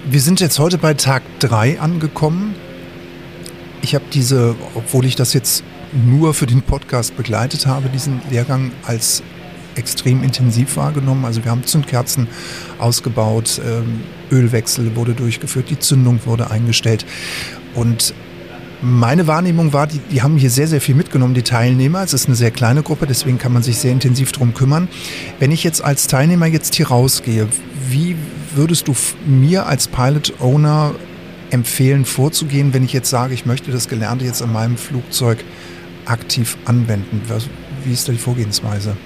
Wir 0.07 0.21
sind 0.21 0.39
jetzt 0.39 0.59
heute 0.59 0.77
bei 0.77 0.93
Tag 0.93 1.23
3 1.39 1.79
angekommen. 1.79 2.53
Ich 3.81 3.95
habe 3.95 4.05
diese, 4.13 4.55
obwohl 4.75 5.03
ich 5.05 5.15
das 5.15 5.33
jetzt 5.33 5.63
nur 5.93 6.35
für 6.35 6.45
den 6.45 6.61
Podcast 6.61 7.17
begleitet 7.17 7.65
habe, 7.65 7.89
diesen 7.89 8.21
Lehrgang 8.29 8.71
als 8.85 9.23
extrem 9.73 10.21
intensiv 10.21 10.77
wahrgenommen. 10.77 11.25
Also 11.25 11.43
wir 11.43 11.49
haben 11.49 11.63
Zündkerzen 11.63 12.27
ausgebaut, 12.77 13.59
ähm, 13.65 14.01
Ölwechsel 14.31 14.95
wurde 14.95 15.15
durchgeführt, 15.15 15.71
die 15.71 15.79
Zündung 15.79 16.19
wurde 16.25 16.51
eingestellt. 16.51 17.03
Und 17.73 18.13
meine 18.83 19.25
Wahrnehmung 19.25 19.73
war, 19.73 19.87
die, 19.87 19.97
die 20.11 20.21
haben 20.21 20.37
hier 20.37 20.51
sehr, 20.51 20.67
sehr 20.67 20.81
viel 20.81 20.93
mitgenommen, 20.93 21.33
die 21.33 21.41
Teilnehmer. 21.41 22.03
Es 22.03 22.13
ist 22.13 22.27
eine 22.27 22.35
sehr 22.35 22.51
kleine 22.51 22.83
Gruppe, 22.83 23.07
deswegen 23.07 23.39
kann 23.39 23.53
man 23.53 23.63
sich 23.63 23.77
sehr 23.77 23.91
intensiv 23.91 24.31
darum 24.33 24.53
kümmern. 24.53 24.87
Wenn 25.39 25.51
ich 25.51 25.63
jetzt 25.63 25.83
als 25.83 26.05
Teilnehmer 26.05 26.45
jetzt 26.45 26.75
hier 26.75 26.89
rausgehe, 26.89 27.47
wie 27.89 28.15
würdest 28.55 28.87
du 28.87 28.95
mir 29.25 29.65
als 29.65 29.87
Pilot 29.87 30.33
Owner 30.39 30.95
empfehlen, 31.51 32.05
vorzugehen, 32.05 32.73
wenn 32.73 32.83
ich 32.83 32.93
jetzt 32.93 33.09
sage, 33.09 33.33
ich 33.33 33.45
möchte 33.45 33.71
das 33.71 33.87
Gelernte 33.87 34.25
jetzt 34.25 34.41
an 34.41 34.51
meinem 34.51 34.77
Flugzeug 34.77 35.43
aktiv 36.05 36.57
anwenden? 36.65 37.21
Wie 37.83 37.93
ist 37.93 38.07
da 38.07 38.11
die 38.11 38.17
Vorgehensweise? 38.17 38.97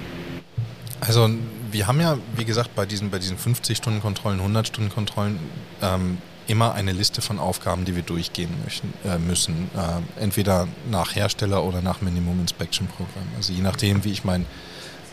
Also 1.02 1.30
wir 1.72 1.88
haben 1.88 2.00
ja, 2.00 2.18
wie 2.36 2.46
gesagt, 2.46 2.76
bei 2.76 2.86
diesen, 2.86 3.10
bei 3.10 3.20
diesen 3.20 3.38
50-Stunden-Kontrollen, 3.38 4.40
100-Stunden-Kontrollen 4.40 5.40
ähm, 5.82 6.18
immer 6.48 6.74
eine 6.74 6.92
Liste 6.92 7.22
von 7.22 7.40
Aufgaben, 7.40 7.86
die 7.86 7.96
wir 7.96 8.02
durchgehen 8.02 8.50
möchten, 8.64 8.94
äh, 9.06 9.18
müssen. 9.20 9.70
Äh, 9.76 10.22
entweder 10.22 10.68
nach 10.90 11.16
Hersteller 11.16 11.64
oder 11.64 11.82
nach 11.82 12.02
Minimum 12.02 12.40
Inspection 12.42 12.88
Programm. 12.88 13.28
Also 13.38 13.54
je 13.54 13.62
nachdem, 13.62 14.04
wie 14.04 14.12
ich 14.12 14.24
mein 14.24 14.46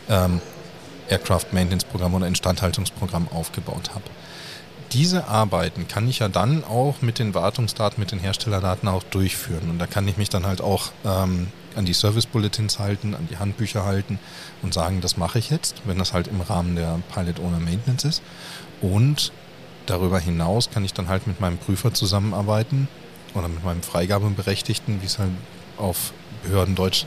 ähm, 0.08 0.40
Aircraft 1.08 1.52
Maintenance 1.52 1.84
Programm 1.84 2.14
oder 2.14 2.26
Instandhaltungsprogramm 2.26 3.28
aufgebaut 3.28 3.90
habe. 3.94 4.04
Diese 4.92 5.26
Arbeiten 5.26 5.88
kann 5.88 6.08
ich 6.08 6.20
ja 6.20 6.28
dann 6.28 6.64
auch 6.64 7.02
mit 7.02 7.18
den 7.18 7.34
Wartungsdaten, 7.34 8.00
mit 8.00 8.12
den 8.12 8.20
Herstellerdaten 8.20 8.88
auch 8.88 9.02
durchführen. 9.02 9.70
Und 9.70 9.78
da 9.78 9.86
kann 9.86 10.06
ich 10.06 10.16
mich 10.16 10.28
dann 10.28 10.46
halt 10.46 10.60
auch 10.60 10.90
ähm, 11.04 11.48
an 11.74 11.84
die 11.84 11.92
Service 11.92 12.26
Bulletins 12.26 12.78
halten, 12.78 13.14
an 13.14 13.28
die 13.30 13.38
Handbücher 13.38 13.84
halten 13.84 14.18
und 14.62 14.72
sagen, 14.72 15.00
das 15.00 15.16
mache 15.16 15.38
ich 15.38 15.50
jetzt, 15.50 15.82
wenn 15.84 15.98
das 15.98 16.12
halt 16.12 16.28
im 16.28 16.40
Rahmen 16.40 16.76
der 16.76 17.00
Pilot 17.12 17.40
Owner 17.40 17.58
Maintenance 17.58 18.04
ist. 18.04 18.22
Und 18.80 19.32
darüber 19.86 20.18
hinaus 20.18 20.70
kann 20.70 20.84
ich 20.84 20.94
dann 20.94 21.08
halt 21.08 21.26
mit 21.26 21.40
meinem 21.40 21.58
Prüfer 21.58 21.92
zusammenarbeiten 21.92 22.88
oder 23.34 23.48
mit 23.48 23.64
meinem 23.64 23.82
Freigabeberechtigten, 23.82 25.02
wie 25.02 25.06
es 25.06 25.18
halt 25.18 25.30
auf 25.76 26.12
Behördendeutsch 26.44 27.04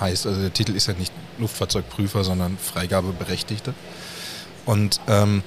heißt. 0.00 0.26
Also 0.26 0.40
der 0.40 0.52
Titel 0.52 0.74
ist 0.74 0.88
ja 0.88 0.94
nicht 0.94 1.12
Luftfahrzeugprüfer, 1.38 2.24
sondern 2.24 2.58
Freigabeberechtigte. 2.58 3.74
Und 4.64 5.00
ähm, 5.08 5.42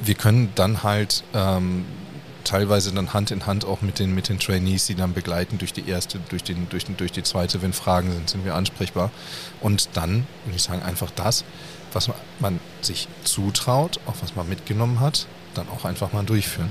wir 0.00 0.14
können 0.14 0.52
dann 0.54 0.82
halt 0.82 1.24
ähm, 1.34 1.86
teilweise 2.44 2.92
dann 2.92 3.12
Hand 3.12 3.30
in 3.30 3.46
Hand 3.46 3.64
auch 3.64 3.82
mit 3.82 3.98
den, 3.98 4.14
mit 4.14 4.28
den 4.28 4.38
Trainees, 4.38 4.86
die 4.86 4.94
dann 4.94 5.12
begleiten 5.12 5.58
durch 5.58 5.72
die 5.72 5.88
erste, 5.88 6.18
durch, 6.28 6.44
den, 6.44 6.68
durch, 6.68 6.84
den, 6.84 6.96
durch 6.96 7.12
die 7.12 7.22
zweite, 7.22 7.62
wenn 7.62 7.72
Fragen 7.72 8.12
sind, 8.12 8.30
sind 8.30 8.44
wir 8.44 8.54
ansprechbar. 8.54 9.10
Und 9.60 9.88
dann, 9.94 10.26
würde 10.44 10.56
ich 10.56 10.62
sagen, 10.62 10.82
einfach 10.82 11.10
das, 11.10 11.44
was 11.92 12.10
man 12.38 12.60
sich 12.82 13.08
zutraut, 13.24 14.00
auch 14.06 14.14
was 14.20 14.36
man 14.36 14.48
mitgenommen 14.48 15.00
hat, 15.00 15.26
dann 15.54 15.68
auch 15.68 15.84
einfach 15.84 16.12
mal 16.12 16.24
durchführen. 16.24 16.70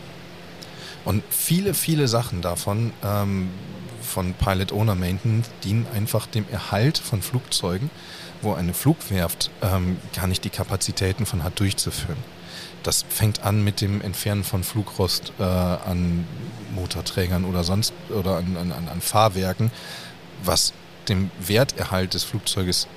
Und 1.03 1.23
viele, 1.29 1.73
viele 1.73 2.07
Sachen 2.07 2.41
davon 2.41 2.91
ähm, 3.03 3.49
von 4.05 4.33
Pilot 4.33 4.71
Owner 4.71 4.95
Maintenance 4.95 5.49
dienen 5.63 5.87
einfach 5.93 6.27
dem 6.27 6.45
Erhalt 6.49 6.97
von 6.97 7.21
Flugzeugen, 7.21 7.89
wo 8.41 8.53
eine 8.53 8.73
Flugwerft 8.73 9.51
ähm, 9.61 9.97
gar 10.15 10.27
nicht 10.27 10.43
die 10.43 10.49
Kapazitäten 10.49 11.25
von 11.25 11.43
hat 11.43 11.59
durchzuführen. 11.59 12.17
Das 12.83 13.03
fängt 13.09 13.43
an 13.43 13.63
mit 13.63 13.81
dem 13.81 14.01
Entfernen 14.01 14.43
von 14.43 14.63
Flugrost 14.63 15.33
äh, 15.39 15.43
an 15.43 16.25
Motorträgern 16.75 17.43
oder 17.43 17.63
sonst 17.63 17.93
oder 18.09 18.37
an, 18.37 18.55
an, 18.57 18.71
an 18.71 19.01
Fahrwerken, 19.01 19.71
was 20.43 20.73
dem 21.09 21.31
Werterhalt 21.39 22.13
des 22.13 22.23
Flugzeuges 22.23 22.87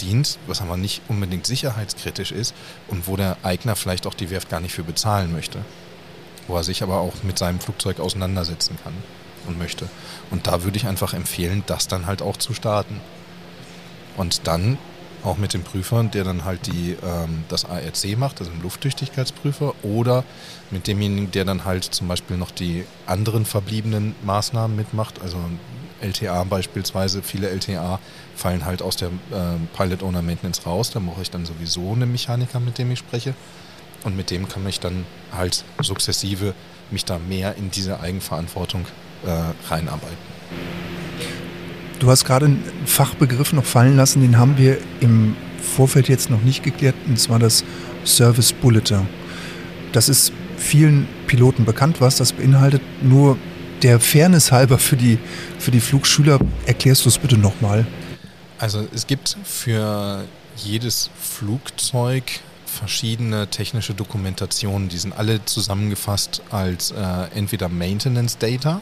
dient, 0.00 0.38
was 0.46 0.60
aber 0.60 0.76
nicht 0.76 1.02
unbedingt 1.08 1.46
sicherheitskritisch 1.46 2.32
ist 2.32 2.54
und 2.88 3.06
wo 3.06 3.16
der 3.16 3.36
Eigner 3.42 3.76
vielleicht 3.76 4.06
auch 4.06 4.14
die 4.14 4.30
Werft 4.30 4.48
gar 4.48 4.60
nicht 4.60 4.72
für 4.72 4.82
bezahlen 4.82 5.32
möchte. 5.32 5.64
Wo 6.48 6.56
er 6.56 6.64
sich 6.64 6.82
aber 6.82 6.98
auch 6.98 7.22
mit 7.22 7.38
seinem 7.38 7.60
Flugzeug 7.60 8.00
auseinandersetzen 8.00 8.78
kann 8.82 8.94
und 9.46 9.58
möchte. 9.58 9.88
Und 10.30 10.46
da 10.46 10.64
würde 10.64 10.76
ich 10.76 10.86
einfach 10.86 11.14
empfehlen, 11.14 11.62
das 11.66 11.88
dann 11.88 12.06
halt 12.06 12.22
auch 12.22 12.36
zu 12.36 12.54
starten. 12.54 13.00
Und 14.16 14.46
dann 14.46 14.78
auch 15.24 15.38
mit 15.38 15.54
dem 15.54 15.62
Prüfer, 15.62 16.02
der 16.04 16.24
dann 16.24 16.44
halt 16.44 16.66
die, 16.66 16.96
ähm, 17.02 17.44
das 17.48 17.64
ARC 17.64 18.16
macht, 18.18 18.40
also 18.40 18.52
ein 18.52 18.62
Lufttüchtigkeitsprüfer, 18.62 19.74
oder 19.82 20.24
mit 20.70 20.86
demjenigen, 20.86 21.30
der 21.30 21.44
dann 21.44 21.64
halt 21.64 21.84
zum 21.84 22.08
Beispiel 22.08 22.36
noch 22.36 22.50
die 22.50 22.84
anderen 23.06 23.44
verbliebenen 23.44 24.14
Maßnahmen 24.22 24.76
mitmacht, 24.76 25.20
also 25.22 25.38
LTA 26.00 26.44
beispielsweise, 26.44 27.22
viele 27.22 27.48
LTA 27.48 27.98
fallen 28.36 28.64
halt 28.64 28.82
aus 28.82 28.96
der 28.96 29.08
äh, 29.08 29.56
Pilot 29.76 30.02
Owner 30.02 30.22
Maintenance 30.22 30.66
raus, 30.66 30.90
da 30.90 31.00
brauche 31.00 31.22
ich 31.22 31.30
dann 31.30 31.46
sowieso 31.46 31.92
einen 31.92 32.12
Mechaniker, 32.12 32.60
mit 32.60 32.78
dem 32.78 32.90
ich 32.90 32.98
spreche 32.98 33.34
und 34.04 34.16
mit 34.16 34.30
dem 34.30 34.48
kann 34.48 34.66
ich 34.68 34.80
dann 34.80 35.06
halt 35.32 35.64
sukzessive 35.80 36.54
mich 36.90 37.04
da 37.04 37.18
mehr 37.18 37.56
in 37.56 37.70
diese 37.70 38.00
Eigenverantwortung 38.00 38.84
äh, 39.26 39.70
reinarbeiten. 39.70 40.16
Du 41.98 42.10
hast 42.10 42.24
gerade 42.24 42.46
einen 42.46 42.64
Fachbegriff 42.86 43.52
noch 43.52 43.64
fallen 43.64 43.96
lassen, 43.96 44.20
den 44.20 44.38
haben 44.38 44.58
wir 44.58 44.78
im 45.00 45.36
Vorfeld 45.76 46.08
jetzt 46.08 46.30
noch 46.30 46.42
nicht 46.42 46.62
geklärt, 46.62 46.94
und 47.06 47.18
zwar 47.18 47.38
das 47.38 47.64
Service 48.04 48.52
Bulletin. 48.52 49.06
Das 49.92 50.08
ist 50.08 50.32
vielen 50.58 51.08
Piloten 51.26 51.64
bekannt, 51.64 52.00
was 52.00 52.16
das 52.16 52.32
beinhaltet. 52.32 52.82
Nur 53.02 53.38
der 53.82 54.00
Fairness 54.00 54.52
halber 54.52 54.78
für 54.78 54.96
die, 54.96 55.18
für 55.58 55.70
die 55.70 55.80
Flugschüler, 55.80 56.38
erklärst 56.66 57.04
du 57.04 57.08
es 57.08 57.18
bitte 57.18 57.38
nochmal. 57.38 57.86
Also 58.58 58.86
es 58.94 59.06
gibt 59.06 59.36
für 59.44 60.24
jedes 60.56 61.10
Flugzeug 61.20 62.24
verschiedene 62.66 63.48
technische 63.48 63.94
Dokumentationen, 63.94 64.88
die 64.88 64.98
sind 64.98 65.16
alle 65.16 65.44
zusammengefasst 65.44 66.42
als 66.50 66.90
äh, 66.90 66.94
entweder 67.34 67.68
Maintenance 67.68 68.38
Data 68.38 68.80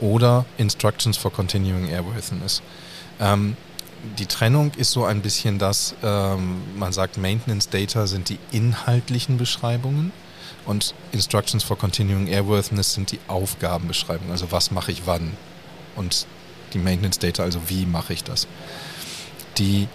oder 0.00 0.44
Instructions 0.58 1.16
for 1.16 1.32
Continuing 1.32 1.88
Airworthiness. 1.88 2.62
Ähm, 3.20 3.56
die 4.18 4.26
Trennung 4.26 4.72
ist 4.76 4.92
so 4.92 5.04
ein 5.04 5.20
bisschen 5.20 5.58
das, 5.58 5.94
ähm, 6.02 6.62
man 6.76 6.92
sagt, 6.92 7.18
Maintenance 7.18 7.68
Data 7.68 8.06
sind 8.06 8.28
die 8.28 8.38
inhaltlichen 8.50 9.36
Beschreibungen 9.36 10.12
und 10.64 10.94
Instructions 11.12 11.64
for 11.64 11.76
Continuing 11.76 12.26
Airworthiness 12.26 12.94
sind 12.94 13.12
die 13.12 13.20
Aufgabenbeschreibungen, 13.28 14.32
also 14.32 14.50
was 14.52 14.70
mache 14.70 14.92
ich 14.92 15.02
wann 15.04 15.32
und 15.96 16.26
die 16.72 16.78
Maintenance 16.78 17.18
Data, 17.18 17.42
also 17.42 17.60
wie 17.68 17.84
mache 17.84 18.12
ich 18.12 18.24
das. 18.24 18.46
Die 19.58 19.88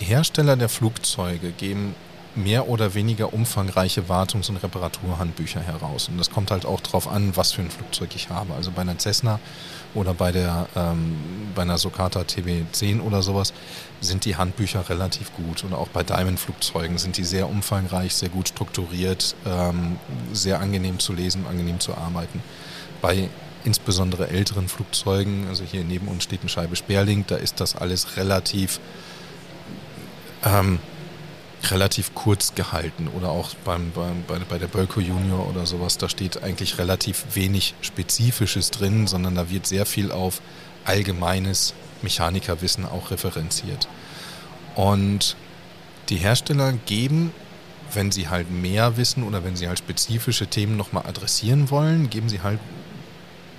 Hersteller 0.00 0.56
der 0.56 0.68
Flugzeuge 0.68 1.52
geben 1.52 1.94
mehr 2.36 2.68
oder 2.68 2.94
weniger 2.94 3.32
umfangreiche 3.32 4.08
Wartungs- 4.08 4.48
und 4.48 4.56
Reparaturhandbücher 4.56 5.60
heraus. 5.60 6.08
Und 6.08 6.18
das 6.18 6.30
kommt 6.30 6.50
halt 6.50 6.66
auch 6.66 6.80
darauf 6.80 7.08
an, 7.08 7.36
was 7.36 7.52
für 7.52 7.62
ein 7.62 7.70
Flugzeug 7.70 8.10
ich 8.16 8.30
habe. 8.30 8.54
Also 8.54 8.72
bei 8.72 8.82
einer 8.82 8.98
Cessna 8.98 9.38
oder 9.94 10.14
bei, 10.14 10.32
der, 10.32 10.66
ähm, 10.74 11.16
bei 11.54 11.62
einer 11.62 11.78
Socata 11.78 12.20
TB10 12.20 13.00
oder 13.00 13.22
sowas 13.22 13.52
sind 14.00 14.24
die 14.24 14.36
Handbücher 14.36 14.88
relativ 14.88 15.32
gut. 15.34 15.62
Und 15.64 15.74
auch 15.74 15.88
bei 15.88 16.02
Diamond-Flugzeugen 16.02 16.98
sind 16.98 17.16
die 17.16 17.24
sehr 17.24 17.48
umfangreich, 17.48 18.14
sehr 18.14 18.30
gut 18.30 18.48
strukturiert, 18.48 19.36
ähm, 19.46 19.98
sehr 20.32 20.60
angenehm 20.60 20.98
zu 20.98 21.12
lesen, 21.12 21.46
angenehm 21.48 21.78
zu 21.78 21.94
arbeiten. 21.94 22.42
Bei 23.00 23.28
insbesondere 23.64 24.28
älteren 24.28 24.68
Flugzeugen, 24.68 25.46
also 25.48 25.64
hier 25.64 25.84
neben 25.84 26.08
uns 26.08 26.24
steht 26.24 26.42
ein 26.42 26.48
Scheibe 26.48 26.76
Sperling, 26.76 27.24
da 27.26 27.36
ist 27.36 27.60
das 27.60 27.76
alles 27.76 28.16
relativ 28.16 28.80
ähm, 30.44 30.78
relativ 31.70 32.14
kurz 32.14 32.54
gehalten 32.54 33.08
oder 33.08 33.28
auch 33.30 33.54
beim, 33.64 33.92
beim, 33.92 34.24
bei, 34.26 34.38
bei 34.38 34.58
der 34.58 34.66
Bölko 34.66 35.00
Junior 35.00 35.48
oder 35.48 35.66
sowas, 35.66 35.98
da 35.98 36.08
steht 36.08 36.42
eigentlich 36.42 36.78
relativ 36.78 37.24
wenig 37.34 37.74
Spezifisches 37.80 38.70
drin, 38.70 39.06
sondern 39.06 39.34
da 39.34 39.50
wird 39.50 39.66
sehr 39.66 39.86
viel 39.86 40.12
auf 40.12 40.40
allgemeines 40.84 41.74
Mechanikerwissen 42.02 42.84
auch 42.84 43.10
referenziert. 43.10 43.88
Und 44.74 45.36
die 46.08 46.16
Hersteller 46.16 46.72
geben, 46.86 47.32
wenn 47.92 48.10
sie 48.10 48.28
halt 48.28 48.50
mehr 48.50 48.96
wissen 48.96 49.22
oder 49.22 49.44
wenn 49.44 49.56
sie 49.56 49.68
halt 49.68 49.78
spezifische 49.78 50.46
Themen 50.46 50.76
nochmal 50.76 51.06
adressieren 51.06 51.70
wollen, 51.70 52.10
geben 52.10 52.28
sie 52.28 52.42
halt 52.42 52.58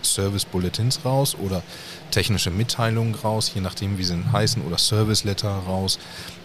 Service 0.05 0.45
Bulletins 0.45 1.03
raus 1.03 1.35
oder 1.35 1.63
technische 2.11 2.51
Mitteilungen 2.51 3.15
raus, 3.15 3.51
je 3.53 3.61
nachdem 3.61 3.97
wie 3.97 4.03
sie 4.03 4.15
heißen, 4.31 4.63
oder 4.63 4.77
Service 4.77 5.23
Letter 5.23 5.49
raus. 5.49 5.99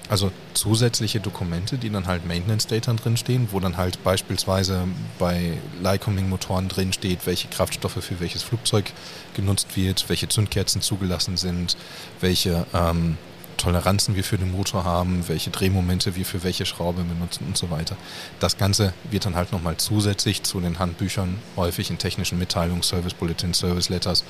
Also 0.09 0.33
zusätzliche 0.55 1.21
Dokumente, 1.21 1.79
die 1.79 1.89
dann 1.89 2.09
halt 2.09 2.27
Maintenance 2.27 2.67
Data 2.67 2.93
drinstehen, 2.93 3.49
wo 3.53 3.61
dann 3.61 3.77
halt 3.77 4.03
beispielsweise 4.03 4.89
bei 5.21 5.53
Lycoming-Motoren 5.81 6.69
drinsteht, 6.69 7.21
welche 7.27 7.47
Kraftstoffe 7.47 8.03
für 8.03 8.19
welches 8.19 8.43
Flugzeug 8.43 8.93
genutzt 9.35 9.77
wird, 9.77 10.09
welche 10.09 10.29
Zündkerzen 10.29 10.83
zugelassen 10.83 11.37
sind, 11.37 11.77
welche 12.21 12.67
ähm, 12.75 13.19
Toleranzen 13.61 14.17
wir 14.17 14.25
für 14.25 14.39
den 14.39 14.53
Motor 14.53 14.85
haben, 14.85 15.25
welche 15.29 15.51
Drehmomente 15.51 16.17
wir 16.17 16.25
für 16.25 16.43
welche 16.43 16.65
Schraube 16.65 17.03
benutzen 17.03 17.45
und 17.47 17.57
so 17.57 17.71
weiter. 17.71 17.97
Das 18.41 18.57
Ganze 18.57 18.95
wird 19.11 19.27
dann 19.27 19.37
halt 19.37 19.53
nochmal 19.53 19.77
zusätzlich 19.77 20.43
zu 20.43 20.61
den 20.61 20.79
Handbüchern 20.79 21.37
häufig 21.57 21.91
in 21.91 21.99
technischen 21.99 22.39
Mitteilungen, 22.39 22.83
Service 22.83 23.15
Bulletins, 23.15 23.59
Service 23.59 23.91
Letters, 23.91 24.25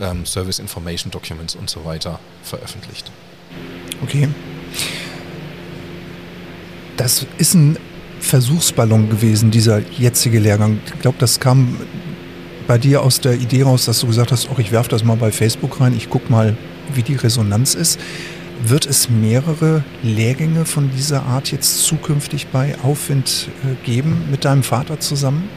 ähm, 0.00 0.26
Service 0.26 0.58
Information 0.58 1.10
Documents 1.10 1.54
und 1.54 1.70
so 1.70 1.84
weiter 1.84 2.20
veröffentlicht. 2.42 3.10
Okay. 4.02 4.28
Das 6.96 7.26
ist 7.38 7.54
ein 7.54 7.78
Versuchsballon 8.20 9.08
gewesen, 9.08 9.50
dieser 9.50 9.78
jetzige 9.78 10.38
Lehrgang. 10.38 10.80
Ich 10.86 11.00
glaube, 11.00 11.16
das 11.18 11.40
kam 11.40 11.78
bei 12.66 12.78
dir 12.78 13.02
aus 13.02 13.20
der 13.20 13.34
Idee 13.34 13.62
raus, 13.62 13.86
dass 13.86 14.00
du 14.00 14.06
gesagt 14.06 14.30
hast, 14.30 14.48
oh, 14.50 14.58
ich 14.58 14.72
werfe 14.72 14.90
das 14.90 15.04
mal 15.04 15.16
bei 15.16 15.32
Facebook 15.32 15.80
rein, 15.80 15.94
ich 15.96 16.08
gucke 16.10 16.30
mal, 16.30 16.56
wie 16.92 17.02
die 17.02 17.16
Resonanz 17.16 17.74
ist. 17.74 17.98
Wird 18.62 18.86
es 18.86 19.10
mehrere 19.10 19.84
Lehrgänge 20.02 20.64
von 20.64 20.90
dieser 20.90 21.24
Art 21.24 21.50
jetzt 21.50 21.84
zukünftig 21.84 22.46
bei 22.48 22.76
Aufwind 22.82 23.48
äh, 23.64 23.74
geben 23.84 24.28
mit 24.30 24.44
deinem 24.44 24.62
Vater 24.62 25.00
zusammen? 25.00 25.48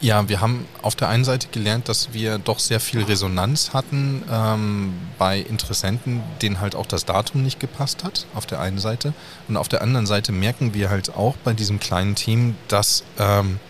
Ja, 0.00 0.28
wir 0.28 0.40
haben 0.40 0.66
auf 0.82 0.96
der 0.96 1.08
einen 1.08 1.22
Seite 1.22 1.46
gelernt, 1.52 1.88
dass 1.88 2.12
wir 2.12 2.38
doch 2.38 2.58
sehr 2.58 2.80
viel 2.80 3.04
Resonanz 3.04 3.72
hatten 3.72 4.24
ähm, 4.28 4.94
bei 5.16 5.38
Interessenten, 5.38 6.22
denen 6.40 6.60
halt 6.60 6.74
auch 6.74 6.86
das 6.86 7.04
Datum 7.04 7.44
nicht 7.44 7.60
gepasst 7.60 8.02
hat, 8.02 8.26
auf 8.34 8.44
der 8.44 8.58
einen 8.58 8.78
Seite. 8.78 9.14
Und 9.46 9.56
auf 9.56 9.68
der 9.68 9.80
anderen 9.80 10.06
Seite 10.06 10.32
merken 10.32 10.74
wir 10.74 10.90
halt 10.90 11.14
auch 11.14 11.36
bei 11.44 11.52
diesem 11.52 11.78
kleinen 11.78 12.16
Team, 12.16 12.56
dass 12.66 13.04
ähm, 13.20 13.60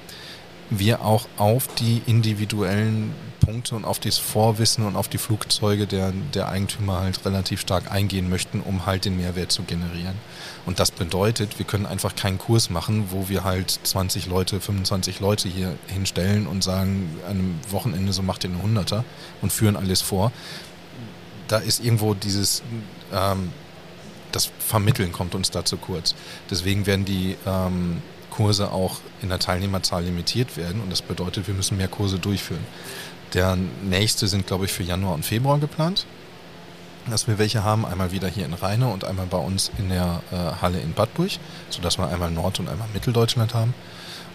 wir 0.71 1.03
auch 1.05 1.29
auf 1.37 1.69
die 1.75 2.01
individuellen 2.07 3.13
Punkte 3.43 3.75
und 3.75 3.85
auf 3.85 3.99
das 3.99 4.19
Vorwissen 4.19 4.87
und 4.87 4.97
auf 4.97 5.09
die 5.09 5.19
Flugzeuge 5.19 5.87
der, 5.87 6.13
der 6.33 6.49
Eigentümer 6.49 7.01
halt 7.01 7.25
relativ 7.25 7.61
stark 7.61 7.91
eingehen 7.91 8.31
möchten, 8.31 8.61
um 8.61 8.87
halt 8.87 9.05
den 9.05 9.17
Mehrwert 9.17 9.51
zu 9.51 9.65
generieren. 9.65 10.15
Und 10.65 10.79
das 10.79 10.93
bedeutet, 10.93 11.59
wir 11.59 11.67
können 11.67 11.87
einfach 11.87 12.15
keinen 12.15 12.39
Kurs 12.39 12.71
machen, 12.71 13.09
wo 13.11 13.29
wir 13.29 13.43
halt 13.43 13.81
20 13.83 14.27
Leute, 14.27 14.61
25 14.61 15.19
Leute 15.21 15.49
hier 15.49 15.77
hinstellen 15.89 16.47
und 16.47 16.63
sagen, 16.63 17.19
an 17.27 17.31
einem 17.33 17.61
Wochenende 17.71 18.13
so 18.13 18.23
macht 18.23 18.45
ihr 18.45 18.51
eine 18.51 18.63
Hunderter 18.63 19.05
und 19.43 19.53
führen 19.53 19.77
alles 19.77 20.01
vor. 20.01 20.31
Da 21.49 21.59
ist 21.59 21.85
irgendwo 21.85 22.15
dieses, 22.15 22.63
ähm, 23.13 23.51
das 24.31 24.51
Vermitteln 24.61 25.11
kommt 25.11 25.35
uns 25.35 25.51
da 25.51 25.65
zu 25.65 25.77
kurz. 25.77 26.15
Deswegen 26.49 26.87
werden 26.87 27.05
die 27.05 27.37
ähm, 27.45 28.03
Kurse 28.31 28.73
auch 28.73 29.01
in 29.21 29.29
der 29.29 29.39
Teilnehmerzahl 29.39 30.05
limitiert 30.05 30.57
werden 30.57 30.81
und 30.81 30.91
das 30.91 31.03
bedeutet, 31.03 31.47
wir 31.47 31.55
müssen 31.55 31.77
mehr 31.77 31.89
Kurse 31.89 32.19
durchführen. 32.19 32.65
Der 33.35 33.57
nächste 33.83 34.29
sind, 34.29 34.47
glaube 34.47 34.67
ich, 34.67 34.73
für 34.73 34.83
Januar 34.83 35.15
und 35.15 35.25
Februar 35.25 35.59
geplant, 35.59 36.07
dass 37.11 37.27
wir 37.27 37.39
welche 37.39 37.65
haben. 37.65 37.87
Einmal 37.87 38.13
wieder 38.13 38.29
hier 38.29 38.45
in 38.45 38.53
Rheine 38.53 38.89
und 38.89 39.05
einmal 39.05 39.27
bei 39.27 39.39
uns 39.39 39.71
in 39.79 39.89
der 39.89 40.23
äh, 40.31 40.61
Halle 40.61 40.81
in 40.81 40.93
Badburg, 40.93 41.31
sodass 41.71 41.99
wir 41.99 42.09
einmal 42.09 42.31
Nord- 42.31 42.61
und 42.61 42.69
einmal 42.69 42.89
Mitteldeutschland 42.93 43.55
haben. 43.55 43.75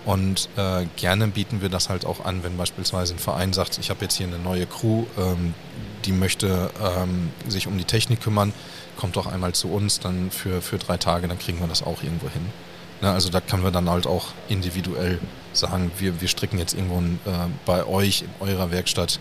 Und 0.05 0.49
äh, 0.55 0.85
gerne 0.95 1.27
bieten 1.27 1.61
wir 1.61 1.69
das 1.69 1.89
halt 1.89 2.05
auch 2.05 2.23
an, 2.23 2.41
wenn 2.43 2.55
beispielsweise 2.57 3.13
ein 3.13 3.19
Verein 3.19 3.53
sagt, 3.53 3.77
ich 3.77 3.89
habe 3.89 4.03
jetzt 4.05 4.15
hier 4.15 4.27
eine 4.27 4.39
neue 4.39 4.65
Crew, 4.65 5.05
ähm, 5.17 5.53
die 6.05 6.13
möchte 6.13 6.71
ähm, 6.81 7.31
sich 7.47 7.67
um 7.67 7.77
die 7.77 7.83
Technik 7.83 8.21
kümmern, 8.21 8.53
kommt 8.95 9.17
doch 9.17 9.27
einmal 9.27 9.53
zu 9.53 9.67
uns 9.67 9.99
dann 9.99 10.31
für, 10.31 10.61
für 10.61 10.77
drei 10.77 10.97
Tage, 10.97 11.27
dann 11.27 11.37
kriegen 11.37 11.59
wir 11.59 11.67
das 11.67 11.83
auch 11.83 12.03
irgendwo 12.03 12.29
hin. 12.29 12.45
Ja, 13.01 13.13
also 13.13 13.29
da 13.29 13.41
können 13.41 13.63
wir 13.63 13.71
dann 13.71 13.89
halt 13.89 14.07
auch 14.07 14.27
individuell 14.49 15.19
sagen, 15.53 15.91
wir, 15.97 16.19
wir 16.19 16.27
stricken 16.27 16.57
jetzt 16.57 16.73
irgendwo 16.73 16.97
ein, 16.97 17.19
äh, 17.25 17.29
bei 17.65 17.85
euch 17.85 18.23
in 18.23 18.29
eurer 18.47 18.71
Werkstatt 18.71 19.19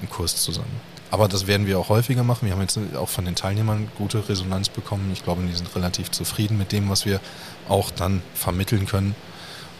einen 0.00 0.10
Kurs 0.10 0.36
zusammen. 0.36 0.80
Aber 1.10 1.28
das 1.28 1.46
werden 1.46 1.66
wir 1.66 1.78
auch 1.78 1.88
häufiger 1.88 2.22
machen. 2.22 2.46
Wir 2.46 2.52
haben 2.52 2.60
jetzt 2.60 2.78
auch 2.96 3.08
von 3.08 3.24
den 3.24 3.34
Teilnehmern 3.34 3.88
gute 3.98 4.28
Resonanz 4.28 4.68
bekommen. 4.68 5.10
Ich 5.12 5.24
glaube, 5.24 5.42
die 5.42 5.52
sind 5.52 5.74
relativ 5.74 6.10
zufrieden 6.10 6.56
mit 6.56 6.72
dem, 6.72 6.88
was 6.88 7.04
wir 7.04 7.20
auch 7.68 7.90
dann 7.90 8.22
vermitteln 8.34 8.86
können 8.86 9.16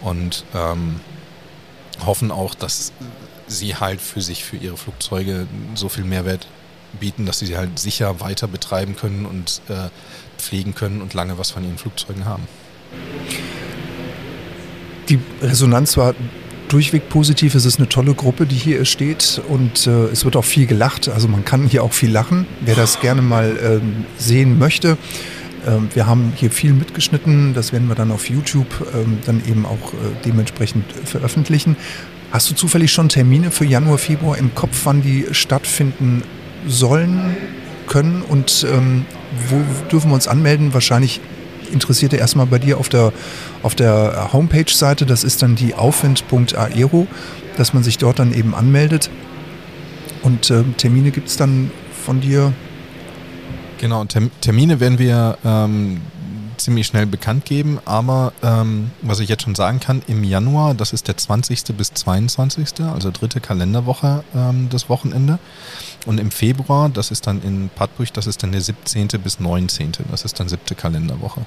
und 0.01 0.45
ähm, 0.55 1.01
hoffen 2.05 2.31
auch, 2.31 2.55
dass 2.55 2.93
sie 3.47 3.77
halt 3.77 4.01
für 4.01 4.21
sich, 4.21 4.45
für 4.45 4.57
ihre 4.57 4.77
Flugzeuge 4.77 5.47
so 5.75 5.89
viel 5.89 6.05
Mehrwert 6.05 6.47
bieten, 6.99 7.27
dass 7.27 7.39
sie 7.39 7.47
sie 7.47 7.57
halt 7.57 7.79
sicher 7.79 8.21
weiter 8.21 8.49
betreiben 8.49 8.97
können 8.97 9.27
und 9.27 9.63
äh, 9.69 9.91
pflegen 10.39 10.75
können 10.75 11.01
und 11.01 11.15
lange 11.15 11.39
was 11.39 11.51
von 11.51 11.63
ihren 11.65 11.79
Flugzeugen 11.79 12.25
haben. 12.25 12.49
Die 15.09 15.19
Resonanz 15.43 15.97
war 15.97 16.15
durchweg 16.69 17.09
positiv. 17.09 17.55
Es 17.55 17.65
ist 17.65 17.79
eine 17.79 17.89
tolle 17.89 18.15
Gruppe, 18.15 18.47
die 18.47 18.55
hier 18.55 18.85
steht 18.85 19.43
und 19.49 19.87
äh, 19.87 20.05
es 20.13 20.25
wird 20.25 20.37
auch 20.37 20.45
viel 20.45 20.67
gelacht. 20.67 21.09
Also 21.09 21.27
man 21.27 21.45
kann 21.45 21.67
hier 21.67 21.83
auch 21.83 21.93
viel 21.93 22.11
lachen. 22.13 22.47
Wer 22.61 22.77
das 22.77 23.01
gerne 23.01 23.23
mal 23.23 23.57
äh, 23.57 23.81
sehen 24.21 24.59
möchte, 24.59 24.97
Ähm, 25.67 25.89
wir 25.93 26.07
haben 26.07 26.33
hier 26.37 26.51
viel 26.51 26.73
mitgeschnitten, 26.73 27.53
das 27.55 27.73
werden 27.73 27.87
wir 27.89 27.95
dann 27.95 28.11
auf 28.11 28.31
YouTube 28.31 28.67
ähm, 28.95 29.19
dann 29.27 29.43
eben 29.47 29.67
auch 29.67 29.93
äh, 29.93 29.97
dementsprechend 30.25 30.85
veröffentlichen. 31.05 31.77
Hast 32.33 32.51
du 32.51 32.55
zufällig 32.55 32.93
schon 32.93 33.09
Termine 33.09 33.51
für 33.51 33.67
Januar, 33.67 33.99
Februar 33.99 34.39
im 34.39 34.55
Kopf, 34.55 34.81
wann 34.85 35.03
die 35.03 35.27
stattfinden 35.33 36.23
sollen, 36.67 37.37
können 37.87 38.23
und 38.23 38.65
ähm, 38.73 39.05
wo 39.49 39.61
dürfen 39.91 40.11
wir 40.11 40.15
uns 40.15 40.29
anmelden? 40.29 40.73
Wahrscheinlich 40.73 41.21
interessiert 41.73 42.13
er 42.13 42.19
erstmal 42.19 42.47
bei 42.47 42.59
dir 42.59 42.79
auf 42.79 42.89
der, 42.89 43.13
auf 43.63 43.75
der 43.75 44.31
Homepage-Seite, 44.33 45.07
das 45.07 45.25
ist 45.25 45.43
dann 45.43 45.57
die 45.57 45.75
aufwind.aero, 45.75 47.07
dass 47.57 47.75
man 47.75 47.83
sich 47.83 47.99
dort 47.99 48.19
dann 48.19 48.33
eben 48.33 48.55
anmeldet. 48.55 49.11
Und 50.23 50.51
äh, 50.51 50.65
Termine 50.77 51.11
gibt 51.11 51.29
es 51.29 51.37
dann 51.37 51.71
von 52.05 52.21
dir? 52.21 52.53
Genau, 53.79 54.05
Termine 54.05 54.81
werden 54.81 54.99
wir 54.99 55.39
ähm, 55.45 56.01
ziemlich 56.63 56.87
schnell 56.87 57.07
bekannt 57.07 57.45
geben, 57.45 57.79
aber 57.85 58.33
ähm, 58.43 58.91
was 59.03 59.21
ich 59.21 59.29
jetzt 59.29 59.43
schon 59.43 59.55
sagen 59.55 59.81
kann, 59.81 60.03
im 60.07 60.25
Januar, 60.25 60.75
das 60.75 60.93
ist 60.93 61.09
der 61.09 61.17
20. 61.17 61.77
bis 61.77 61.93
22., 61.95 62.81
also 62.93 63.11
dritte 63.11 63.41
Kalenderwoche 63.41 64.25
ähm, 64.35 64.69
das 64.71 64.89
Wochenende. 64.89 65.39
Und 66.07 66.19
im 66.19 66.31
Februar, 66.31 66.89
das 66.89 67.11
ist 67.11 67.27
dann 67.27 67.43
in 67.43 67.71
Padbrüch, 67.75 68.13
das 68.13 68.27
ist 68.27 68.43
dann 68.43 68.53
der 68.53 68.61
17. 68.61 69.09
bis 69.23 69.41
19., 69.41 69.93
das 70.11 70.25
ist 70.25 70.39
dann 70.41 70.49
siebte 70.49 70.75
Kalenderwoche. 70.75 71.43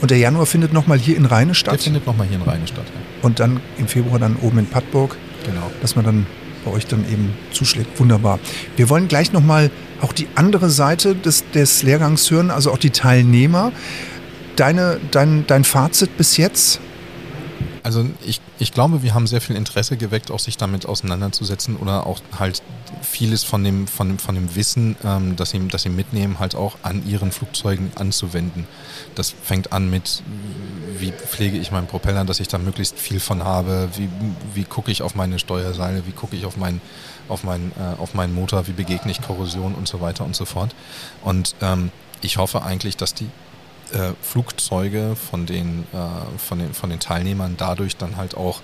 Und 0.00 0.10
der 0.10 0.18
Januar 0.18 0.46
findet 0.46 0.72
nochmal 0.72 0.98
hier 0.98 1.16
in 1.16 1.26
Rheine 1.26 1.54
statt? 1.54 1.74
Der 1.74 1.80
findet 1.80 2.06
nochmal 2.06 2.26
hier 2.26 2.36
in 2.36 2.42
Rheine 2.42 2.66
statt, 2.66 2.86
ja. 2.86 3.00
Und 3.22 3.38
dann 3.38 3.60
im 3.76 3.86
Februar 3.86 4.18
dann 4.18 4.36
oben 4.36 4.58
in 4.58 4.66
Padburg? 4.66 5.16
Genau. 5.44 5.70
Dass 5.82 5.94
man 5.94 6.04
dann 6.04 6.26
bei 6.64 6.70
euch 6.70 6.86
dann 6.86 7.04
eben 7.10 7.34
zuschlägt. 7.52 7.98
Wunderbar. 8.00 8.38
Wir 8.76 8.88
wollen 8.88 9.08
gleich 9.08 9.32
nochmal 9.32 9.70
auch 10.00 10.12
die 10.12 10.28
andere 10.34 10.70
Seite 10.70 11.14
des, 11.14 11.44
des 11.50 11.82
Lehrgangs 11.82 12.30
hören, 12.30 12.50
also 12.50 12.72
auch 12.72 12.78
die 12.78 12.90
Teilnehmer. 12.90 13.72
Deine, 14.60 15.00
dein, 15.10 15.46
dein 15.46 15.64
Fazit 15.64 16.18
bis 16.18 16.36
jetzt? 16.36 16.80
Also 17.82 18.04
ich, 18.26 18.42
ich 18.58 18.72
glaube, 18.72 19.02
wir 19.02 19.14
haben 19.14 19.26
sehr 19.26 19.40
viel 19.40 19.56
Interesse 19.56 19.96
geweckt, 19.96 20.30
auch 20.30 20.38
sich 20.38 20.58
damit 20.58 20.84
auseinanderzusetzen 20.84 21.76
oder 21.76 22.06
auch 22.06 22.20
halt 22.38 22.62
vieles 23.00 23.42
von 23.42 23.64
dem, 23.64 23.86
von 23.86 24.08
dem, 24.08 24.18
von 24.18 24.34
dem 24.34 24.54
Wissen, 24.54 24.96
ähm, 25.02 25.34
das, 25.36 25.48
sie, 25.48 25.66
das 25.68 25.84
sie 25.84 25.88
mitnehmen, 25.88 26.40
halt 26.40 26.56
auch 26.56 26.76
an 26.82 27.08
ihren 27.08 27.32
Flugzeugen 27.32 27.90
anzuwenden. 27.94 28.66
Das 29.14 29.30
fängt 29.30 29.72
an 29.72 29.88
mit, 29.88 30.22
wie 30.98 31.12
pflege 31.12 31.56
ich 31.56 31.70
meinen 31.70 31.86
Propeller, 31.86 32.26
dass 32.26 32.38
ich 32.38 32.48
da 32.48 32.58
möglichst 32.58 32.98
viel 32.98 33.18
von 33.18 33.44
habe, 33.44 33.88
wie, 33.96 34.10
wie 34.52 34.64
gucke 34.64 34.90
ich 34.90 35.00
auf 35.00 35.14
meine 35.14 35.38
Steuerseile, 35.38 36.06
wie 36.06 36.12
gucke 36.12 36.36
ich 36.36 36.44
auf 36.44 36.58
meinen 36.58 36.82
auf 37.30 37.44
meinen, 37.44 37.72
äh, 37.78 37.98
auf 37.98 38.12
meinen 38.12 38.34
Motor, 38.34 38.66
wie 38.66 38.72
begegne 38.72 39.10
ich 39.10 39.22
Korrosion 39.22 39.74
und 39.74 39.88
so 39.88 40.02
weiter 40.02 40.26
und 40.26 40.36
so 40.36 40.44
fort. 40.44 40.74
Und 41.22 41.54
ähm, 41.62 41.90
ich 42.20 42.36
hoffe 42.36 42.62
eigentlich, 42.62 42.98
dass 42.98 43.14
die 43.14 43.30
äh, 43.92 44.12
Flugzeuge 44.22 45.16
von 45.30 45.46
den, 45.46 45.84
äh, 45.92 46.38
von, 46.38 46.58
den, 46.58 46.74
von 46.74 46.90
den 46.90 47.00
Teilnehmern 47.00 47.54
dadurch 47.56 47.96
dann 47.96 48.16
halt 48.16 48.36
auch 48.36 48.60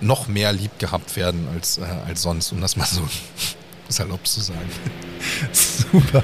noch 0.00 0.28
mehr 0.28 0.52
lieb 0.52 0.78
gehabt 0.78 1.16
werden 1.16 1.46
als, 1.54 1.78
äh, 1.78 1.82
als 2.06 2.22
sonst, 2.22 2.52
um 2.52 2.60
das 2.60 2.76
mal 2.76 2.86
so 2.86 3.02
salopp 3.88 4.26
zu 4.26 4.40
sagen. 4.40 4.70
Super. 5.52 6.22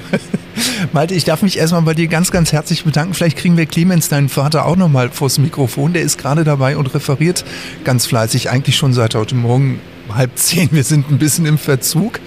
Malte, 0.91 1.13
ich 1.13 1.25
darf 1.25 1.41
mich 1.41 1.57
erstmal 1.57 1.81
bei 1.83 1.93
dir 1.93 2.07
ganz, 2.07 2.31
ganz 2.31 2.51
herzlich 2.51 2.83
bedanken. 2.83 3.13
Vielleicht 3.13 3.37
kriegen 3.37 3.57
wir 3.57 3.65
Clemens, 3.65 4.09
deinen 4.09 4.29
Vater, 4.29 4.65
auch 4.65 4.75
nochmal 4.75 5.09
vors 5.09 5.37
Mikrofon. 5.37 5.93
Der 5.93 6.01
ist 6.01 6.17
gerade 6.17 6.43
dabei 6.43 6.77
und 6.77 6.93
referiert 6.93 7.45
ganz 7.83 8.05
fleißig, 8.05 8.49
eigentlich 8.49 8.77
schon 8.77 8.93
seit 8.93 9.15
heute 9.15 9.35
Morgen 9.35 9.79
halb 10.13 10.37
zehn. 10.37 10.69
Wir 10.71 10.83
sind 10.83 11.09
ein 11.11 11.19
bisschen 11.19 11.45
im 11.45 11.57
Verzug. 11.57 12.19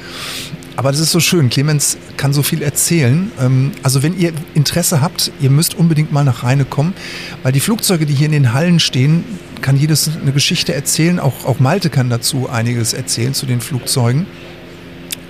Aber 0.81 0.93
das 0.93 1.01
ist 1.03 1.11
so 1.11 1.21
schön. 1.21 1.51
Clemens 1.51 1.99
kann 2.17 2.33
so 2.33 2.43
viel 2.43 2.63
erzählen. 2.63 3.31
Ähm, 3.39 3.73
also 3.83 4.03
wenn 4.03 4.19
ihr 4.19 4.33
Interesse 4.55 5.03
habt, 5.03 5.31
ihr 5.39 5.51
müsst 5.51 5.75
unbedingt 5.75 6.11
mal 6.11 6.25
nach 6.25 6.43
Rheine 6.43 6.65
kommen, 6.65 6.95
weil 7.43 7.53
die 7.53 7.61
Flugzeuge, 7.61 8.07
die 8.07 8.15
hier 8.15 8.25
in 8.25 8.33
den 8.33 8.55
Hallen 8.55 8.81
stehen, 8.81 9.23
kann 9.61 9.77
jedes 9.77 10.11
eine 10.23 10.33
Geschichte 10.33 10.73
erzählen. 10.73 11.21
Auch, 11.21 11.45
auch 11.45 11.61
Malte 11.61 11.91
kann 11.91 12.09
dazu 12.09 12.49
einiges 12.49 12.95
erzählen 12.95 13.35
zu 13.35 13.45
den 13.45 13.61
Flugzeugen. 13.61 14.25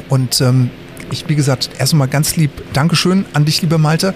Und 0.08 0.40
ähm, 0.40 0.70
ich, 1.12 1.28
wie 1.28 1.34
gesagt, 1.34 1.70
erstmal 1.78 2.08
ganz 2.08 2.36
lieb 2.36 2.50
Dankeschön 2.72 3.24
an 3.32 3.44
dich, 3.44 3.62
lieber 3.62 3.78
Malte. 3.78 4.14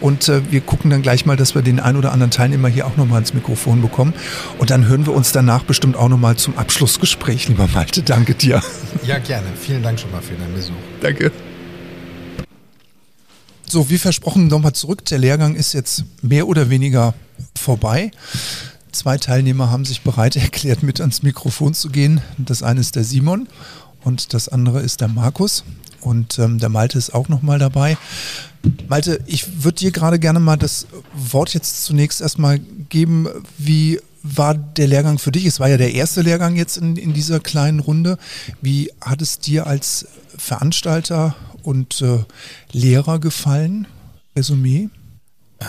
Und 0.00 0.28
äh, 0.28 0.40
wir 0.50 0.60
gucken 0.60 0.90
dann 0.90 1.02
gleich 1.02 1.26
mal, 1.26 1.36
dass 1.36 1.54
wir 1.54 1.62
den 1.62 1.80
ein 1.80 1.96
oder 1.96 2.12
anderen 2.12 2.30
Teilnehmer 2.30 2.68
hier 2.68 2.86
auch 2.86 2.96
nochmal 2.96 3.20
ins 3.20 3.34
Mikrofon 3.34 3.82
bekommen. 3.82 4.14
Und 4.58 4.70
dann 4.70 4.86
hören 4.86 5.06
wir 5.06 5.14
uns 5.14 5.32
danach 5.32 5.64
bestimmt 5.64 5.96
auch 5.96 6.08
nochmal 6.08 6.36
zum 6.36 6.56
Abschlussgespräch, 6.56 7.48
lieber 7.48 7.68
Malte. 7.74 8.02
Danke 8.02 8.34
dir. 8.34 8.62
Ja, 9.06 9.18
gerne. 9.18 9.46
Vielen 9.60 9.82
Dank 9.82 10.00
schon 10.00 10.10
mal 10.10 10.22
für 10.22 10.34
deinen 10.34 10.54
Besuch. 10.54 10.74
Danke. 11.00 11.32
So, 13.66 13.90
wie 13.90 13.98
versprochen, 13.98 14.46
nochmal 14.46 14.72
zurück. 14.72 15.04
Der 15.06 15.18
Lehrgang 15.18 15.56
ist 15.56 15.72
jetzt 15.72 16.04
mehr 16.22 16.46
oder 16.46 16.70
weniger 16.70 17.14
vorbei. 17.58 18.10
Zwei 18.92 19.18
Teilnehmer 19.18 19.70
haben 19.70 19.84
sich 19.84 20.02
bereit 20.02 20.36
erklärt, 20.36 20.82
mit 20.82 21.00
ans 21.00 21.22
Mikrofon 21.22 21.74
zu 21.74 21.88
gehen. 21.88 22.20
Das 22.38 22.62
eine 22.62 22.80
ist 22.80 22.96
der 22.96 23.04
Simon 23.04 23.48
und 24.04 24.32
das 24.34 24.48
andere 24.48 24.80
ist 24.80 25.00
der 25.00 25.08
Markus. 25.08 25.64
Und 26.04 26.38
ähm, 26.38 26.58
der 26.58 26.68
Malte 26.68 26.98
ist 26.98 27.14
auch 27.14 27.28
nochmal 27.28 27.58
dabei. 27.58 27.96
Malte, 28.88 29.20
ich 29.26 29.64
würde 29.64 29.78
dir 29.78 29.90
gerade 29.90 30.18
gerne 30.18 30.40
mal 30.40 30.56
das 30.56 30.86
Wort 31.14 31.54
jetzt 31.54 31.84
zunächst 31.84 32.20
erstmal 32.20 32.58
geben. 32.88 33.26
Wie 33.58 34.00
war 34.22 34.54
der 34.54 34.86
Lehrgang 34.86 35.18
für 35.18 35.32
dich? 35.32 35.46
Es 35.46 35.60
war 35.60 35.68
ja 35.68 35.76
der 35.76 35.94
erste 35.94 36.22
Lehrgang 36.22 36.56
jetzt 36.56 36.76
in, 36.76 36.96
in 36.96 37.12
dieser 37.12 37.40
kleinen 37.40 37.80
Runde. 37.80 38.18
Wie 38.60 38.90
hat 39.00 39.22
es 39.22 39.38
dir 39.38 39.66
als 39.66 40.06
Veranstalter 40.36 41.34
und 41.62 42.00
äh, 42.02 42.24
Lehrer 42.72 43.18
gefallen? 43.18 43.86
Resümee? 44.36 44.88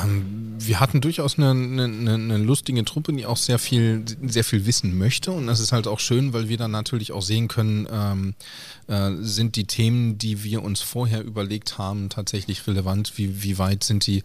Ähm, 0.04 0.56
wir 0.58 0.80
hatten 0.80 1.02
durchaus 1.02 1.38
eine, 1.38 1.52
eine, 1.52 2.14
eine, 2.14 2.38
lustige 2.38 2.84
Truppe, 2.86 3.14
die 3.14 3.26
auch 3.26 3.38
sehr 3.38 3.60
viel, 3.60 4.04
sehr 4.26 4.44
viel 4.44 4.66
wissen 4.66 4.98
möchte. 4.98 5.32
Und 5.32 5.48
das 5.48 5.60
ist 5.60 5.72
halt 5.72 5.88
auch 5.88 6.00
schön, 6.00 6.34
weil 6.34 6.50
wir 6.50 6.58
dann 6.58 6.72
natürlich 6.72 7.12
auch 7.12 7.22
sehen 7.22 7.48
können, 7.48 7.88
ähm, 7.92 8.34
äh, 8.88 9.12
sind 9.22 9.56
die 9.56 9.66
Themen, 9.66 10.18
die 10.18 10.44
wir 10.44 10.64
uns 10.64 10.82
vorher 10.82 11.24
überlegt 11.24 11.78
haben, 11.78 12.10
tatsächlich 12.10 12.66
relevant? 12.68 13.18
Wie, 13.18 13.44
wie 13.44 13.58
weit 13.58 13.84
sind 13.84 14.08
die 14.08 14.24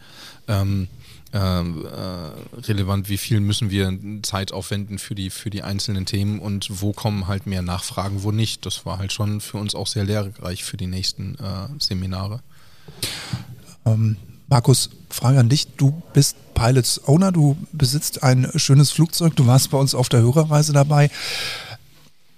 ähm, 0.49 0.89
äh, 1.33 1.39
äh, 1.39 2.31
relevant? 2.63 3.09
Wie 3.09 3.19
viel 3.19 3.41
müssen 3.41 3.71
wir 3.71 3.97
Zeit 4.23 4.53
aufwenden 4.53 4.99
für 4.99 5.15
die, 5.15 5.31
für 5.31 5.51
die 5.51 5.63
einzelnen 5.63 6.07
Themen? 6.07 6.39
Und 6.39 6.81
wo 6.81 6.93
kommen 6.93 7.27
halt 7.27 7.47
mehr 7.47 7.63
Nachfragen, 7.63 8.23
wo 8.23 8.33
nicht? 8.33 8.65
Das 8.67 8.87
war 8.87 8.99
halt 8.99 9.13
schon 9.13 9.41
für 9.41 9.59
uns 9.59 9.75
auch 9.75 9.87
sehr 9.87 10.05
lehrreich 10.05 10.65
für 10.65 10.77
die 10.77 10.87
nächsten 10.87 11.35
äh, 11.35 11.69
Seminare. 11.79 12.41
Ähm, 13.85 14.17
Markus, 14.51 14.91
Frage 15.11 15.39
an 15.39 15.49
dich. 15.49 15.69
Du 15.77 16.03
bist 16.13 16.37
Pilots 16.55 17.07
Owner, 17.07 17.31
du 17.31 17.57
besitzt 17.71 18.25
ein 18.25 18.51
schönes 18.57 18.91
Flugzeug, 18.91 19.37
du 19.37 19.47
warst 19.47 19.71
bei 19.71 19.79
uns 19.79 19.95
auf 19.95 20.09
der 20.09 20.23
Hörerreise 20.23 20.73
dabei. 20.73 21.09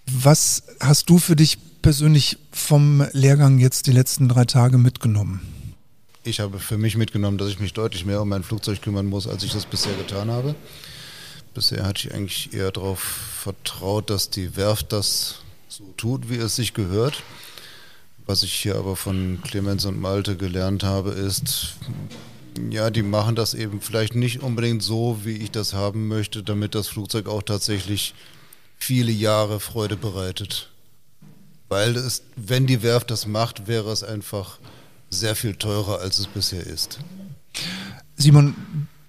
Was 0.07 0.62
hast 0.79 1.09
du 1.09 1.16
für 1.16 1.37
dich 1.37 1.57
persönlich 1.81 2.37
vom 2.53 3.03
Lehrgang 3.12 3.59
jetzt 3.59 3.87
die 3.87 3.92
letzten 3.92 4.29
drei 4.29 4.44
Tage 4.44 4.77
mitgenommen? 4.77 5.40
Ich 6.22 6.38
habe 6.40 6.59
für 6.59 6.77
mich 6.77 6.98
mitgenommen, 6.98 7.38
dass 7.38 7.48
ich 7.48 7.61
mich 7.61 7.72
deutlich 7.72 8.05
mehr 8.05 8.20
um 8.20 8.29
mein 8.29 8.42
Flugzeug 8.42 8.83
kümmern 8.83 9.07
muss, 9.07 9.27
als 9.27 9.42
ich 9.42 9.53
das 9.55 9.64
bisher 9.64 9.94
getan 9.94 10.31
habe. 10.31 10.55
Bisher 11.55 11.87
hatte 11.87 12.09
ich 12.09 12.14
eigentlich 12.14 12.53
eher 12.53 12.72
darauf 12.72 13.01
vertraut, 13.01 14.11
dass 14.11 14.29
die 14.29 14.55
Werft 14.55 14.92
das 14.92 15.37
so 15.66 15.85
tut, 15.96 16.29
wie 16.29 16.37
es 16.37 16.57
sich 16.57 16.75
gehört. 16.75 17.22
Was 18.26 18.42
ich 18.42 18.54
hier 18.54 18.76
aber 18.76 18.96
von 18.96 19.40
Clemens 19.42 19.85
und 19.85 20.00
Malte 20.00 20.37
gelernt 20.37 20.85
habe, 20.85 21.11
ist, 21.11 21.76
ja, 22.70 22.90
die 22.90 23.02
machen 23.02 23.35
das 23.35 23.54
eben 23.54 23.80
vielleicht 23.80 24.14
nicht 24.14 24.42
unbedingt 24.42 24.82
so, 24.82 25.20
wie 25.24 25.37
ich 25.37 25.50
das 25.50 25.74
haben 25.74 26.08
möchte, 26.08 26.42
damit 26.42 26.74
das 26.74 26.88
Flugzeug 26.88 27.26
auch 27.26 27.42
tatsächlich 27.42 28.14
viele 28.78 29.12
Jahre 29.12 29.61
Freude 29.61 29.96
bereitet. 29.96 30.70
Weil 31.68 31.96
es, 31.96 32.22
wenn 32.37 32.66
die 32.66 32.82
Werft 32.82 33.11
das 33.11 33.26
macht, 33.26 33.66
wäre 33.66 33.90
es 33.90 34.04
einfach 34.04 34.58
sehr 35.11 35.35
viel 35.35 35.54
teurer, 35.54 36.00
als 36.00 36.18
es 36.18 36.26
bisher 36.26 36.66
ist. 36.66 36.98
Simon, 38.16 38.54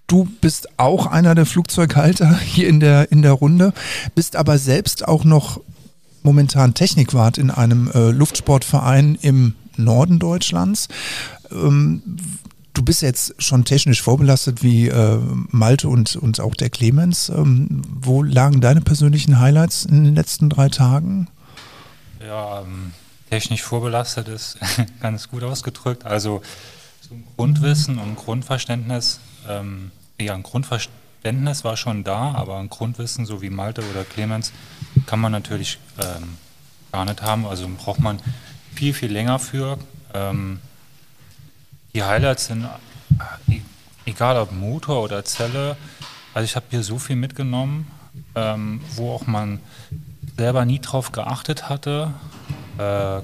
du 0.08 0.26
bist 0.42 0.68
auch 0.78 1.06
einer 1.08 1.36
der 1.36 1.46
Flugzeughalter 1.46 2.38
hier 2.40 2.68
in 2.68 2.80
der, 2.80 3.12
in 3.12 3.22
der 3.22 3.34
Runde, 3.34 3.74
bist 4.16 4.36
aber 4.36 4.58
selbst 4.58 5.08
auch 5.08 5.24
noch 5.24 5.62
momentan 6.24 6.74
Technikwart 6.74 7.38
in 7.38 7.52
einem 7.52 7.92
äh, 7.94 8.10
Luftsportverein 8.10 9.18
im 9.22 9.56
Norden 9.78 10.20
Deutschlands. 10.20 10.88
Ähm, 11.52 12.02
du 12.74 12.84
bist 12.84 13.02
jetzt 13.02 13.36
schon 13.42 13.66
technisch 13.66 14.02
vorbelastet 14.02 14.64
wie 14.64 14.88
äh, 14.88 15.20
Malte 15.50 15.88
und, 15.88 16.16
und 16.16 16.40
auch 16.40 16.56
der 16.56 16.70
Clemens. 16.70 17.30
Ähm, 17.30 17.82
wo 17.88 18.24
lagen 18.24 18.62
deine 18.62 18.82
persönlichen 18.82 19.40
Highlights 19.40 19.86
in 19.86 20.04
den 20.04 20.16
letzten 20.16 20.50
drei 20.50 20.70
Tagen? 20.70 21.28
Ja, 22.26 22.62
ähm, 22.62 22.94
technisch 23.30 23.62
vorbelastet 23.62 24.28
ist 24.28 24.58
ganz 25.02 25.30
gut 25.30 25.44
ausgedrückt. 25.44 26.06
Also 26.06 26.42
so 27.02 27.16
ein 27.16 27.24
Grundwissen 27.36 27.98
und 27.98 28.16
Grundverständnis, 28.16 29.20
ähm, 29.48 29.92
ja, 30.20 30.34
ein 30.34 30.44
Grundverständnis 30.44 31.64
war 31.64 31.78
schon 31.78 32.04
da, 32.04 32.34
aber 32.34 32.58
ein 32.58 32.70
Grundwissen, 32.70 33.26
so 33.26 33.42
wie 33.42 33.50
Malte 33.50 33.84
oder 33.92 34.04
Clemens, 34.04 34.52
kann 35.06 35.20
man 35.20 35.32
natürlich 35.32 35.80
ähm, 36.00 36.38
gar 36.92 37.06
nicht 37.06 37.22
haben. 37.22 37.46
Also 37.46 37.70
braucht 37.78 38.00
man 38.00 38.20
viel, 38.74 38.94
viel 38.94 39.12
länger 39.12 39.40
für. 39.40 39.78
Ähm, 40.14 40.60
die 41.94 42.04
Highlights 42.04 42.48
sind, 42.48 42.68
egal 44.06 44.38
ob 44.38 44.52
Motor 44.52 45.04
oder 45.04 45.24
Zelle, 45.24 45.78
also 46.34 46.46
ich 46.46 46.56
habe 46.56 46.66
hier 46.70 46.84
so 46.84 46.98
viel 46.98 47.16
mitgenommen, 47.16 47.88
ähm, 48.36 48.82
wo 48.96 49.12
auch 49.14 49.28
man 49.28 49.60
selber 50.38 50.66
nie 50.66 50.80
drauf 50.80 51.12
geachtet 51.12 51.70
hatte, 51.70 52.12
äh, 52.80 53.20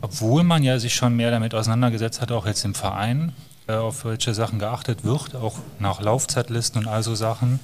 obwohl 0.00 0.44
man 0.44 0.62
ja 0.62 0.78
sich 0.78 0.94
schon 0.94 1.16
mehr 1.16 1.30
damit 1.30 1.54
auseinandergesetzt 1.54 2.20
hat, 2.20 2.32
auch 2.32 2.46
jetzt 2.46 2.64
im 2.64 2.74
Verein, 2.74 3.32
äh, 3.66 3.74
auf 3.74 4.04
welche 4.04 4.32
Sachen 4.32 4.58
geachtet 4.58 5.04
wird, 5.04 5.36
auch 5.36 5.58
nach 5.78 6.00
Laufzeitlisten 6.00 6.82
und 6.82 6.88
all 6.88 7.02
so 7.02 7.14
Sachen. 7.14 7.60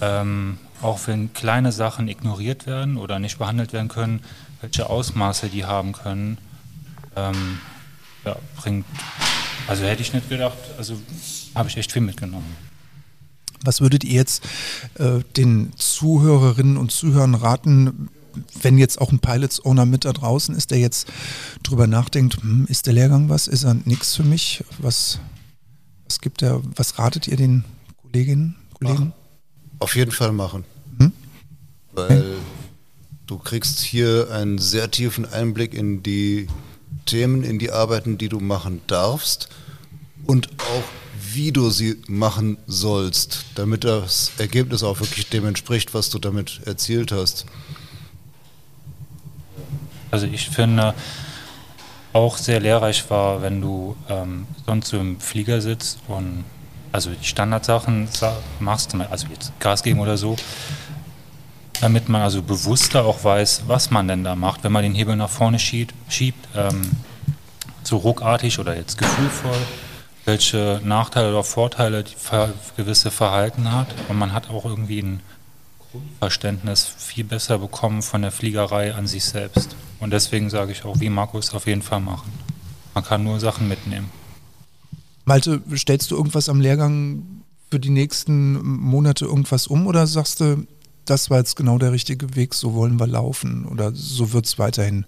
Ähm, 0.00 0.58
auch 0.82 1.00
wenn 1.06 1.32
kleine 1.32 1.72
Sachen 1.72 2.08
ignoriert 2.08 2.66
werden 2.66 2.96
oder 2.96 3.18
nicht 3.18 3.38
behandelt 3.38 3.72
werden 3.72 3.88
können, 3.88 4.20
welche 4.60 4.88
Ausmaße 4.88 5.48
die 5.48 5.64
haben 5.64 5.92
können, 5.92 6.38
ähm, 7.14 7.58
ja, 8.24 8.36
bringt, 8.56 8.86
also 9.66 9.84
hätte 9.84 10.02
ich 10.02 10.12
nicht 10.12 10.28
gedacht, 10.28 10.58
also 10.78 10.96
habe 11.54 11.68
ich 11.68 11.76
echt 11.76 11.92
viel 11.92 12.02
mitgenommen. 12.02 12.56
Was 13.62 13.80
würdet 13.80 14.04
ihr 14.04 14.14
jetzt 14.14 14.44
äh, 14.94 15.20
den 15.36 15.72
Zuhörerinnen 15.76 16.76
und 16.76 16.92
Zuhörern 16.92 17.34
raten, 17.34 18.10
wenn 18.60 18.78
jetzt 18.78 19.00
auch 19.00 19.10
ein 19.10 19.18
Pilots 19.18 19.64
Owner 19.64 19.86
mit 19.86 20.04
da 20.04 20.12
draußen 20.12 20.54
ist, 20.54 20.70
der 20.70 20.78
jetzt 20.78 21.08
drüber 21.62 21.86
nachdenkt, 21.86 22.42
hm, 22.42 22.66
ist 22.68 22.86
der 22.86 22.92
Lehrgang 22.92 23.28
was, 23.28 23.48
ist 23.48 23.64
er 23.64 23.74
nichts 23.74 24.14
für 24.14 24.24
mich? 24.24 24.62
Was, 24.78 25.20
was 26.04 26.20
gibt 26.20 26.42
er, 26.42 26.60
was 26.76 26.98
ratet 26.98 27.28
ihr 27.28 27.36
den 27.36 27.64
Kolleginnen, 28.02 28.56
Kollegen? 28.74 29.12
Ach, 29.16 29.25
auf 29.78 29.96
jeden 29.96 30.12
Fall 30.12 30.32
machen. 30.32 30.64
Hm? 30.98 31.12
Weil 31.92 32.36
du 33.26 33.38
kriegst 33.38 33.80
hier 33.80 34.28
einen 34.30 34.58
sehr 34.58 34.90
tiefen 34.90 35.24
Einblick 35.30 35.74
in 35.74 36.02
die 36.02 36.48
Themen, 37.04 37.44
in 37.44 37.58
die 37.58 37.70
Arbeiten, 37.70 38.18
die 38.18 38.28
du 38.28 38.40
machen 38.40 38.80
darfst 38.86 39.48
und 40.26 40.48
auch 40.58 40.84
wie 41.32 41.52
du 41.52 41.70
sie 41.70 42.00
machen 42.08 42.56
sollst, 42.66 43.44
damit 43.54 43.84
das 43.84 44.32
Ergebnis 44.38 44.82
auch 44.82 45.00
wirklich 45.00 45.28
dem 45.28 45.46
entspricht, 45.46 45.92
was 45.92 46.08
du 46.08 46.18
damit 46.18 46.62
erzielt 46.64 47.12
hast. 47.12 47.46
Also 50.10 50.26
ich 50.26 50.48
finde 50.48 50.94
auch 52.12 52.38
sehr 52.38 52.60
lehrreich 52.60 53.10
war, 53.10 53.42
wenn 53.42 53.60
du 53.60 53.96
ähm, 54.08 54.46
sonst 54.64 54.88
so 54.88 54.98
im 54.98 55.20
Flieger 55.20 55.60
sitzt 55.60 55.98
und 56.08 56.44
also 56.96 57.10
die 57.10 57.26
Standardsachen 57.26 58.08
machst, 58.58 58.94
also 58.94 59.26
jetzt 59.28 59.52
Gas 59.60 59.82
geben 59.82 60.00
oder 60.00 60.16
so, 60.16 60.34
damit 61.82 62.08
man 62.08 62.22
also 62.22 62.40
bewusster 62.40 63.04
auch 63.04 63.22
weiß, 63.22 63.64
was 63.66 63.90
man 63.90 64.08
denn 64.08 64.24
da 64.24 64.34
macht, 64.34 64.64
wenn 64.64 64.72
man 64.72 64.82
den 64.82 64.94
Hebel 64.94 65.14
nach 65.14 65.28
vorne 65.28 65.58
schiebt, 65.58 65.94
schiebt 66.08 66.48
ähm, 66.56 66.90
so 67.82 67.98
ruckartig 67.98 68.58
oder 68.58 68.74
jetzt 68.74 68.96
gefühlvoll, 68.96 69.58
welche 70.24 70.80
Nachteile 70.84 71.28
oder 71.28 71.44
Vorteile 71.44 72.02
die 72.02 72.14
gewisse 72.78 73.10
Verhalten 73.10 73.70
hat 73.72 73.88
und 74.08 74.16
man 74.16 74.32
hat 74.32 74.48
auch 74.48 74.64
irgendwie 74.64 75.00
ein 75.02 75.20
Grundverständnis 75.92 76.94
viel 76.96 77.24
besser 77.24 77.58
bekommen 77.58 78.00
von 78.00 78.22
der 78.22 78.32
Fliegerei 78.32 78.94
an 78.94 79.06
sich 79.06 79.24
selbst. 79.26 79.76
Und 80.00 80.12
deswegen 80.12 80.48
sage 80.48 80.72
ich 80.72 80.86
auch, 80.86 80.98
wie 80.98 81.10
Markus 81.10 81.52
auf 81.52 81.66
jeden 81.66 81.82
Fall 81.82 82.00
machen. 82.00 82.32
Man 82.94 83.04
kann 83.04 83.22
nur 83.22 83.38
Sachen 83.38 83.68
mitnehmen. 83.68 84.10
Malte, 85.26 85.60
stellst 85.74 86.10
du 86.10 86.16
irgendwas 86.16 86.48
am 86.48 86.60
Lehrgang 86.60 87.42
für 87.70 87.80
die 87.80 87.90
nächsten 87.90 88.64
Monate 88.64 89.26
irgendwas 89.26 89.66
um 89.66 89.86
oder 89.86 90.06
sagst 90.06 90.40
du, 90.40 90.66
das 91.04 91.30
war 91.30 91.38
jetzt 91.38 91.56
genau 91.56 91.78
der 91.78 91.92
richtige 91.92 92.36
Weg, 92.36 92.54
so 92.54 92.74
wollen 92.74 92.98
wir 92.98 93.06
laufen 93.06 93.66
oder 93.66 93.92
so 93.92 94.32
wird 94.32 94.46
es 94.46 94.58
weiterhin 94.58 95.04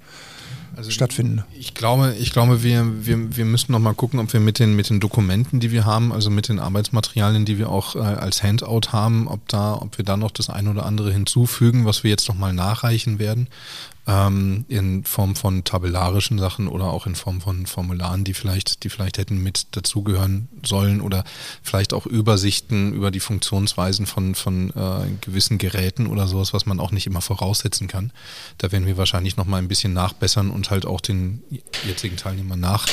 also 0.77 0.91
stattfinden? 0.91 1.45
Ich 1.59 1.75
glaube, 1.75 2.15
ich 2.19 2.33
glaube 2.33 2.63
wir, 2.63 3.07
wir, 3.07 3.37
wir 3.37 3.45
müssen 3.45 3.73
noch 3.73 3.79
mal 3.79 3.95
gucken, 3.95 4.19
ob 4.19 4.33
wir 4.33 4.41
mit 4.41 4.59
den, 4.59 4.75
mit 4.75 4.91
den 4.91 5.01
Dokumenten, 5.01 5.61
die 5.61 5.71
wir 5.71 5.85
haben, 5.85 6.13
also 6.13 6.31
mit 6.31 6.49
den 6.49 6.59
Arbeitsmaterialien, 6.59 7.45
die 7.45 7.59
wir 7.59 7.69
auch 7.69 7.97
äh, 7.97 8.01
als 8.01 8.43
Handout 8.43 8.93
haben, 8.93 9.29
ob 9.29 9.47
da, 9.49 9.75
ob 9.75 9.99
wir 9.99 10.05
da 10.05 10.17
noch 10.17 10.31
das 10.33 10.51
eine 10.51 10.71
oder 10.71 10.85
andere 10.85 11.13
hinzufügen, 11.13 11.85
was 11.85 12.03
wir 12.05 12.11
jetzt 12.11 12.29
noch 12.29 12.37
mal 12.37 12.53
nachreichen 12.53 13.19
werden 13.19 13.49
ähm, 14.09 14.65
in 14.69 15.05
Form 15.05 15.37
von 15.37 15.65
tabellarischen 15.65 16.39
Sachen 16.39 16.67
oder 16.67 16.87
auch 16.87 17.07
in 17.07 17.15
Form 17.15 17.43
von 17.43 17.67
Formularen, 17.67 18.25
die 18.25 18.33
vielleicht, 18.33 18.83
die 18.83 18.89
vielleicht 18.89 19.19
hätten 19.19 19.43
mit 19.43 19.77
dazugehören 19.77 20.49
sollen 20.65 21.03
oder 21.03 21.25
vielleicht 21.63 21.93
auch 21.93 22.07
Übersichten 22.07 22.95
über 22.95 23.11
die 23.11 23.21
Funktionsweisen 23.21 24.07
von, 24.07 24.35
von 24.35 24.71
äh, 24.71 25.11
gewissen 25.21 25.59
Geräten 25.59 26.07
oder 26.07 26.27
sowas, 26.27 26.55
was 26.55 26.65
man 26.65 26.81
auch 26.81 26.91
nicht 26.91 27.07
immer 27.07 27.21
voraussetzen 27.21 27.87
kann. 27.87 28.11
Da 28.57 28.73
werden 28.73 28.87
wir 28.87 28.97
wahrscheinlich 28.97 29.37
noch 29.37 29.47
mal 29.47 29.59
ein 29.59 29.69
bisschen 29.69 29.93
nachbessern 29.93 30.51
und 30.51 30.71
halt 30.71 30.87
auch 30.87 31.03
den 31.03 31.43
jetzigen 31.87 32.17
Teilnehmern 32.17 32.61
nach 32.61 32.87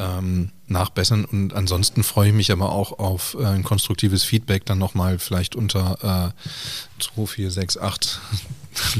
ähm, 0.00 0.50
nachbessern. 0.66 1.24
Und 1.24 1.52
ansonsten 1.52 2.02
freue 2.02 2.28
ich 2.28 2.34
mich 2.34 2.50
aber 2.50 2.72
auch 2.72 2.98
auf 2.98 3.36
äh, 3.38 3.44
ein 3.44 3.62
konstruktives 3.62 4.24
Feedback 4.24 4.64
dann 4.64 4.78
nochmal 4.78 5.18
vielleicht 5.18 5.54
unter 5.54 6.32
äh, 6.38 7.02
2, 7.02 7.26
4, 7.26 7.50
6, 7.50 7.78
8 7.78 8.20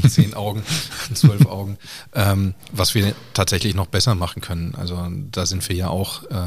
zehn 0.07 0.33
Augen, 0.33 0.63
zwölf 1.13 1.45
Augen, 1.45 1.77
ähm, 2.13 2.53
was 2.71 2.93
wir 2.93 3.15
tatsächlich 3.33 3.73
noch 3.73 3.87
besser 3.87 4.15
machen 4.15 4.41
können. 4.41 4.75
Also 4.75 5.07
da 5.31 5.45
sind 5.45 5.67
wir 5.67 5.75
ja 5.75 5.87
auch 5.87 6.23
äh, 6.25 6.45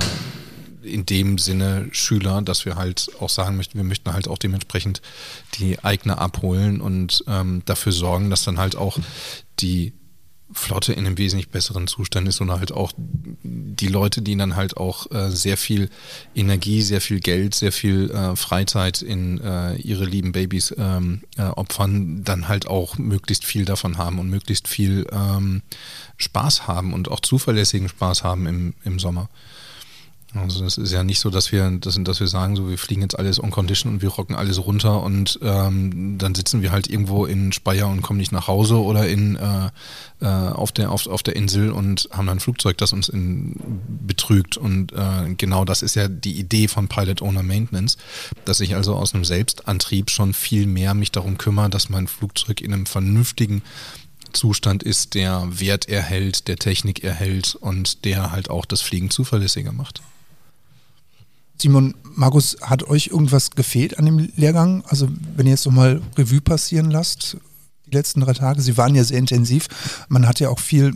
in 0.83 1.07
dem 1.07 1.39
Sinne 1.39 1.89
Schüler, 1.93 2.43
dass 2.43 2.67
wir 2.67 2.77
halt 2.77 3.11
auch 3.21 3.31
sagen 3.31 3.57
möchten, 3.57 3.79
wir 3.79 3.85
möchten 3.85 4.13
halt 4.13 4.29
auch 4.29 4.39
dementsprechend 4.39 5.01
die 5.55 5.83
Eigner 5.83 6.19
abholen 6.19 6.81
und 6.81 7.25
ähm, 7.27 7.63
dafür 7.65 7.93
sorgen, 7.93 8.31
dass 8.31 8.45
dann 8.45 8.59
halt 8.59 8.77
auch 8.77 8.99
die 9.61 9.95
Flotte 10.55 10.93
in 10.93 11.07
einem 11.07 11.19
wesentlich 11.19 11.51
besseren 11.51 11.87
Zustand 11.87 12.29
ist 12.29 12.41
und 12.41 12.51
halt 12.51 12.73
auch 12.73 12.93
die 12.97 13.89
Leute, 13.89 14.23
die 14.23 14.37
dann 14.37 14.57
halt 14.57 14.77
auch 14.77 15.11
äh, 15.11 15.31
sehr 15.31 15.57
viel 15.57 15.91
Energie, 16.35 16.83
sehr 16.83 17.01
viel 17.01 17.21
Geld, 17.21 17.55
sehr 17.55 17.73
viel 17.73 18.11
äh, 18.11 18.37
Freizeit 18.37 19.03
in 19.03 19.41
äh, 19.41 19.75
ihre 19.77 20.05
lieben 20.05 20.33
Babys 20.33 20.75
ähm, 20.79 21.23
äh, 21.37 21.43
opfern, 21.43 22.25
dann 22.25 22.49
halt 22.49 22.67
auch 22.67 22.99
möglichst 22.99 23.45
viel 23.45 23.65
davon 23.65 23.99
haben 23.99 24.19
und 24.19 24.31
möglichst 24.31 24.69
viel 24.69 25.07
ähm, 25.13 25.63
Spaß 26.17 26.67
haben 26.67 26.93
und 26.93 27.11
auch 27.11 27.21
zuverlässigen 27.21 27.89
Spaß 27.89 28.25
haben 28.25 28.47
im, 28.47 28.75
im 28.85 28.99
Sommer. 28.99 29.29
Also 30.35 30.65
das 30.65 30.79
ist 30.79 30.91
ja 30.91 31.05
nicht 31.05 31.21
so, 31.21 31.31
dass 31.31 31.53
wir, 31.53 31.71
dass, 31.71 31.99
dass 32.03 32.19
wir 32.19 32.27
sagen, 32.27 32.57
so 32.57 32.69
wir 32.69 32.79
fliegen 32.79 33.03
jetzt 33.03 33.19
alles 33.19 33.43
on 33.43 33.51
condition 33.51 33.93
und 33.93 34.03
wir 34.03 34.09
rocken 34.09 34.35
alles 34.35 34.65
runter 34.65 35.03
und 35.03 35.39
ähm, 35.43 36.19
dann 36.19 36.35
sitzen 36.35 36.61
wir 36.61 36.73
halt 36.73 36.89
irgendwo 36.89 37.25
in 37.25 37.53
Speyer 37.53 37.89
und 37.89 38.03
kommen 38.03 38.19
nicht 38.19 38.33
nach 38.33 38.49
Hause 38.49 38.83
oder 38.83 39.07
in 39.07 39.37
äh, 39.37 39.71
äh, 40.21 40.27
auf 40.27 40.73
der 40.73 40.91
auf, 40.91 41.07
auf 41.07 41.23
der 41.23 41.37
Insel 41.37 41.71
und 41.71 42.09
haben 42.11 42.27
dann 42.27 42.39
ein 42.39 42.41
Flugzeug, 42.41 42.79
das 42.79 42.93
uns 42.93 43.09
in, 43.09 43.55
betrügt. 44.07 44.57
Und 44.57 44.93
äh, 44.93 45.35
genau 45.37 45.65
das 45.65 45.83
ist 45.83 45.95
ja 45.95 46.09
die 46.09 46.39
Idee 46.39 46.67
von 46.67 46.89
Pilot 46.89 47.23
Owner 47.23 47.43
Maintenance, 47.43 47.97
dass 48.45 48.61
ich 48.61 48.75
also 48.75 48.97
aus 48.97 49.15
einem 49.15 49.25
Selbstantrieb 49.25 50.11
schon 50.11 50.35
viel 50.35 50.67
mehr 50.67 50.95
mich 50.95 51.13
darum 51.13 51.39
kümmere, 51.39 51.71
dass 51.71 51.91
mein 51.91 52.09
Flugzeug 52.09 52.61
in 52.61 52.73
einem 52.73 52.87
vernünftigen 52.87 53.63
Zustand 54.33 54.83
ist, 54.83 55.15
der 55.15 55.47
Wert 55.49 55.89
erhält, 55.89 56.49
der 56.49 56.57
Technik 56.57 57.05
erhält 57.05 57.55
und 57.55 58.05
der 58.05 58.33
halt 58.33 58.51
auch 58.51 58.65
das 58.65 58.81
Fliegen 58.81 59.11
zuverlässiger 59.11 59.71
macht. 59.71 60.03
Simon, 61.61 61.95
Markus, 62.15 62.57
hat 62.61 62.83
euch 62.85 63.09
irgendwas 63.09 63.51
gefehlt 63.51 63.99
an 63.99 64.05
dem 64.05 64.31
Lehrgang? 64.37 64.85
Also 64.87 65.09
wenn 65.37 65.47
ihr 65.47 65.53
jetzt 65.53 65.67
nochmal 65.67 66.03
Revue 66.17 66.41
passieren 66.41 66.91
lasst, 66.91 67.37
die 67.87 67.93
letzten 67.93 68.21
drei 68.21 68.33
Tage, 68.33 68.61
sie 68.61 68.77
waren 68.77 68.95
ja 68.95 69.05
sehr 69.05 69.19
intensiv. 69.19 69.69
Man 70.09 70.27
hat 70.27 70.41
ja 70.41 70.49
auch 70.49 70.59
viel 70.59 70.95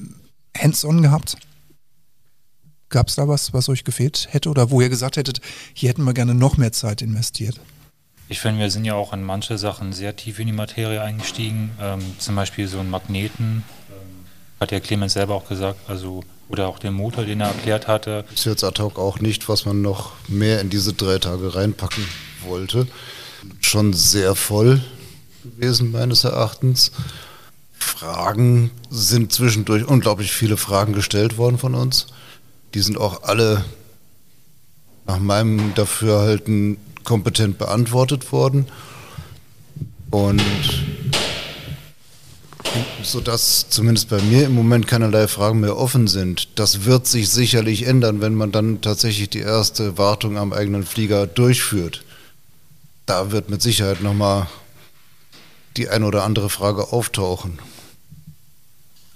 Hands-on 0.56 1.02
gehabt. 1.02 1.36
Gab 2.88 3.08
es 3.08 3.16
da 3.16 3.28
was, 3.28 3.52
was 3.52 3.68
euch 3.68 3.84
gefehlt 3.84 4.28
hätte 4.30 4.48
oder 4.48 4.70
wo 4.70 4.80
ihr 4.80 4.88
gesagt 4.88 5.16
hättet, 5.16 5.40
hier 5.74 5.90
hätten 5.90 6.04
wir 6.04 6.14
gerne 6.14 6.34
noch 6.34 6.56
mehr 6.56 6.72
Zeit 6.72 7.02
investiert? 7.02 7.60
Ich 8.30 8.40
finde, 8.40 8.60
wir 8.60 8.70
sind 8.70 8.84
ja 8.84 8.94
auch 8.94 9.12
in 9.12 9.22
manche 9.22 9.56
Sachen 9.56 9.92
sehr 9.92 10.16
tief 10.16 10.38
in 10.38 10.46
die 10.46 10.52
Materie 10.52 11.00
eingestiegen. 11.00 11.70
Ähm, 11.80 12.00
zum 12.18 12.34
Beispiel 12.34 12.68
so 12.68 12.78
einen 12.78 12.90
Magneten, 12.90 13.64
ähm, 13.90 14.26
hat 14.60 14.70
ja 14.70 14.80
Clemens 14.80 15.14
selber 15.14 15.34
auch 15.34 15.48
gesagt, 15.48 15.78
also 15.88 16.24
oder 16.48 16.68
auch 16.68 16.78
den 16.78 16.94
Motor, 16.94 17.24
den 17.24 17.40
er 17.40 17.48
erklärt 17.48 17.88
hatte. 17.88 18.24
Ist 18.32 18.46
jetzt 18.46 18.64
ad 18.64 18.82
hoc 18.82 18.98
auch 18.98 19.20
nicht, 19.20 19.48
was 19.48 19.64
man 19.64 19.82
noch 19.82 20.12
mehr 20.28 20.60
in 20.60 20.70
diese 20.70 20.92
drei 20.92 21.18
Tage 21.18 21.54
reinpacken 21.54 22.04
wollte. 22.46 22.86
Schon 23.60 23.92
sehr 23.92 24.34
voll 24.34 24.80
gewesen, 25.44 25.92
meines 25.92 26.24
Erachtens. 26.24 26.92
Fragen 27.72 28.70
sind 28.90 29.32
zwischendurch 29.32 29.84
unglaublich 29.86 30.32
viele 30.32 30.56
Fragen 30.56 30.92
gestellt 30.92 31.38
worden 31.38 31.58
von 31.58 31.74
uns. 31.74 32.06
Die 32.74 32.80
sind 32.80 32.98
auch 32.98 33.22
alle 33.22 33.64
nach 35.06 35.18
meinem 35.18 35.74
Dafürhalten 35.74 36.76
kompetent 37.04 37.58
beantwortet 37.58 38.30
worden. 38.32 38.66
Und 40.10 40.42
sodass 43.02 43.68
zumindest 43.68 44.08
bei 44.08 44.20
mir 44.22 44.46
im 44.46 44.54
Moment 44.54 44.86
keinerlei 44.86 45.28
Fragen 45.28 45.60
mehr 45.60 45.76
offen 45.76 46.06
sind. 46.06 46.48
Das 46.58 46.84
wird 46.84 47.06
sich 47.06 47.28
sicherlich 47.28 47.86
ändern, 47.86 48.20
wenn 48.20 48.34
man 48.34 48.52
dann 48.52 48.80
tatsächlich 48.80 49.30
die 49.30 49.40
erste 49.40 49.98
Wartung 49.98 50.38
am 50.38 50.52
eigenen 50.52 50.84
Flieger 50.84 51.26
durchführt. 51.26 52.04
Da 53.06 53.30
wird 53.30 53.50
mit 53.50 53.62
Sicherheit 53.62 54.02
nochmal 54.02 54.48
die 55.76 55.88
eine 55.88 56.06
oder 56.06 56.24
andere 56.24 56.50
Frage 56.50 56.92
auftauchen. 56.92 57.58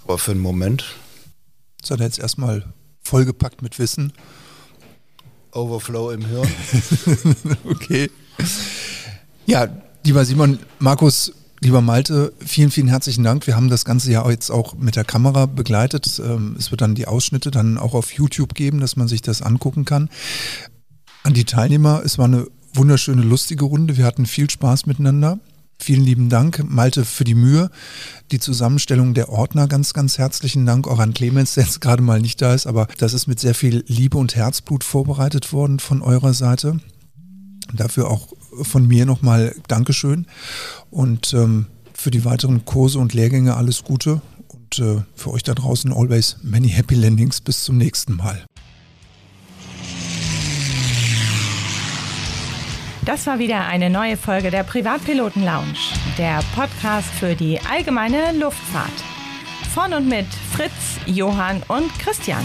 Aber 0.04 0.18
für 0.18 0.32
einen 0.32 0.40
Moment. 0.40 0.84
Seid 1.82 2.00
ihr 2.00 2.04
jetzt 2.04 2.18
erstmal 2.18 2.72
vollgepackt 3.02 3.62
mit 3.62 3.78
Wissen 3.78 4.12
Overflow 5.52 6.12
im 6.12 6.24
Hirn. 6.24 6.48
okay. 7.70 8.10
Ja, 9.46 9.68
lieber 10.04 10.24
Simon, 10.24 10.58
Markus, 10.78 11.32
Lieber 11.64 11.80
Malte, 11.80 12.32
vielen, 12.44 12.72
vielen 12.72 12.88
herzlichen 12.88 13.22
Dank. 13.22 13.46
Wir 13.46 13.54
haben 13.54 13.68
das 13.68 13.84
ganze 13.84 14.10
ja 14.10 14.28
jetzt 14.28 14.50
auch 14.50 14.74
mit 14.74 14.96
der 14.96 15.04
Kamera 15.04 15.46
begleitet. 15.46 16.20
Ähm, 16.24 16.56
es 16.58 16.72
wird 16.72 16.80
dann 16.80 16.96
die 16.96 17.06
Ausschnitte 17.06 17.52
dann 17.52 17.78
auch 17.78 17.94
auf 17.94 18.12
YouTube 18.12 18.54
geben, 18.54 18.80
dass 18.80 18.96
man 18.96 19.06
sich 19.06 19.22
das 19.22 19.42
angucken 19.42 19.84
kann. 19.84 20.10
An 21.22 21.34
die 21.34 21.44
Teilnehmer, 21.44 22.02
es 22.04 22.18
war 22.18 22.24
eine 22.24 22.48
wunderschöne, 22.74 23.22
lustige 23.22 23.64
Runde. 23.64 23.96
Wir 23.96 24.06
hatten 24.06 24.26
viel 24.26 24.50
Spaß 24.50 24.86
miteinander. 24.86 25.38
Vielen 25.78 26.02
lieben 26.02 26.28
Dank, 26.28 26.68
Malte, 26.68 27.04
für 27.04 27.22
die 27.22 27.36
Mühe. 27.36 27.70
Die 28.32 28.40
Zusammenstellung 28.40 29.14
der 29.14 29.28
Ordner, 29.28 29.68
ganz, 29.68 29.94
ganz 29.94 30.18
herzlichen 30.18 30.66
Dank. 30.66 30.88
Auch 30.88 30.98
an 30.98 31.14
Clemens, 31.14 31.54
der 31.54 31.62
jetzt 31.62 31.80
gerade 31.80 32.02
mal 32.02 32.20
nicht 32.20 32.42
da 32.42 32.54
ist, 32.54 32.66
aber 32.66 32.88
das 32.98 33.14
ist 33.14 33.28
mit 33.28 33.38
sehr 33.38 33.54
viel 33.54 33.84
Liebe 33.86 34.18
und 34.18 34.34
Herzblut 34.34 34.82
vorbereitet 34.82 35.52
worden 35.52 35.78
von 35.78 36.02
eurer 36.02 36.34
Seite. 36.34 36.80
Dafür 37.72 38.10
auch 38.10 38.28
von 38.62 38.86
mir 38.86 39.06
nochmal 39.06 39.54
Dankeschön 39.68 40.26
und 40.90 41.32
ähm, 41.34 41.66
für 41.94 42.10
die 42.10 42.24
weiteren 42.24 42.64
Kurse 42.64 42.98
und 42.98 43.14
Lehrgänge 43.14 43.56
alles 43.56 43.84
Gute 43.84 44.20
und 44.48 44.78
äh, 44.78 45.02
für 45.14 45.30
euch 45.30 45.42
da 45.42 45.54
draußen 45.54 45.92
always 45.92 46.36
many 46.42 46.68
happy 46.68 46.94
landings. 46.94 47.40
Bis 47.40 47.64
zum 47.64 47.76
nächsten 47.78 48.16
Mal. 48.16 48.44
Das 53.04 53.26
war 53.26 53.40
wieder 53.40 53.66
eine 53.66 53.90
neue 53.90 54.16
Folge 54.16 54.52
der 54.52 54.62
Privatpiloten 54.62 55.44
Lounge, 55.44 55.74
der 56.18 56.40
Podcast 56.54 57.08
für 57.18 57.34
die 57.34 57.58
allgemeine 57.60 58.32
Luftfahrt. 58.38 58.92
Von 59.74 59.92
und 59.92 60.08
mit 60.08 60.26
Fritz, 60.52 61.00
Johann 61.06 61.62
und 61.66 61.92
Christian. 61.98 62.44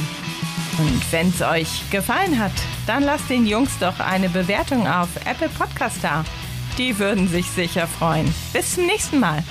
Und 0.78 1.12
wenn 1.12 1.30
es 1.30 1.42
euch 1.42 1.90
gefallen 1.90 2.38
hat, 2.40 2.52
dann 2.86 3.04
lasst 3.04 3.30
den 3.30 3.48
Jungs 3.48 3.72
doch 3.80 4.00
eine 4.00 4.30
Bewertung 4.30 4.88
auf 4.88 5.10
Apple 5.26 5.50
Podcast 5.50 5.98
da. 6.04 6.24
Die 6.78 6.98
würden 7.00 7.28
sich 7.28 7.50
sicher 7.50 7.88
freuen. 7.88 8.32
Bis 8.54 8.76
zum 8.76 8.86
nächsten 8.86 9.20
Mal. 9.20 9.44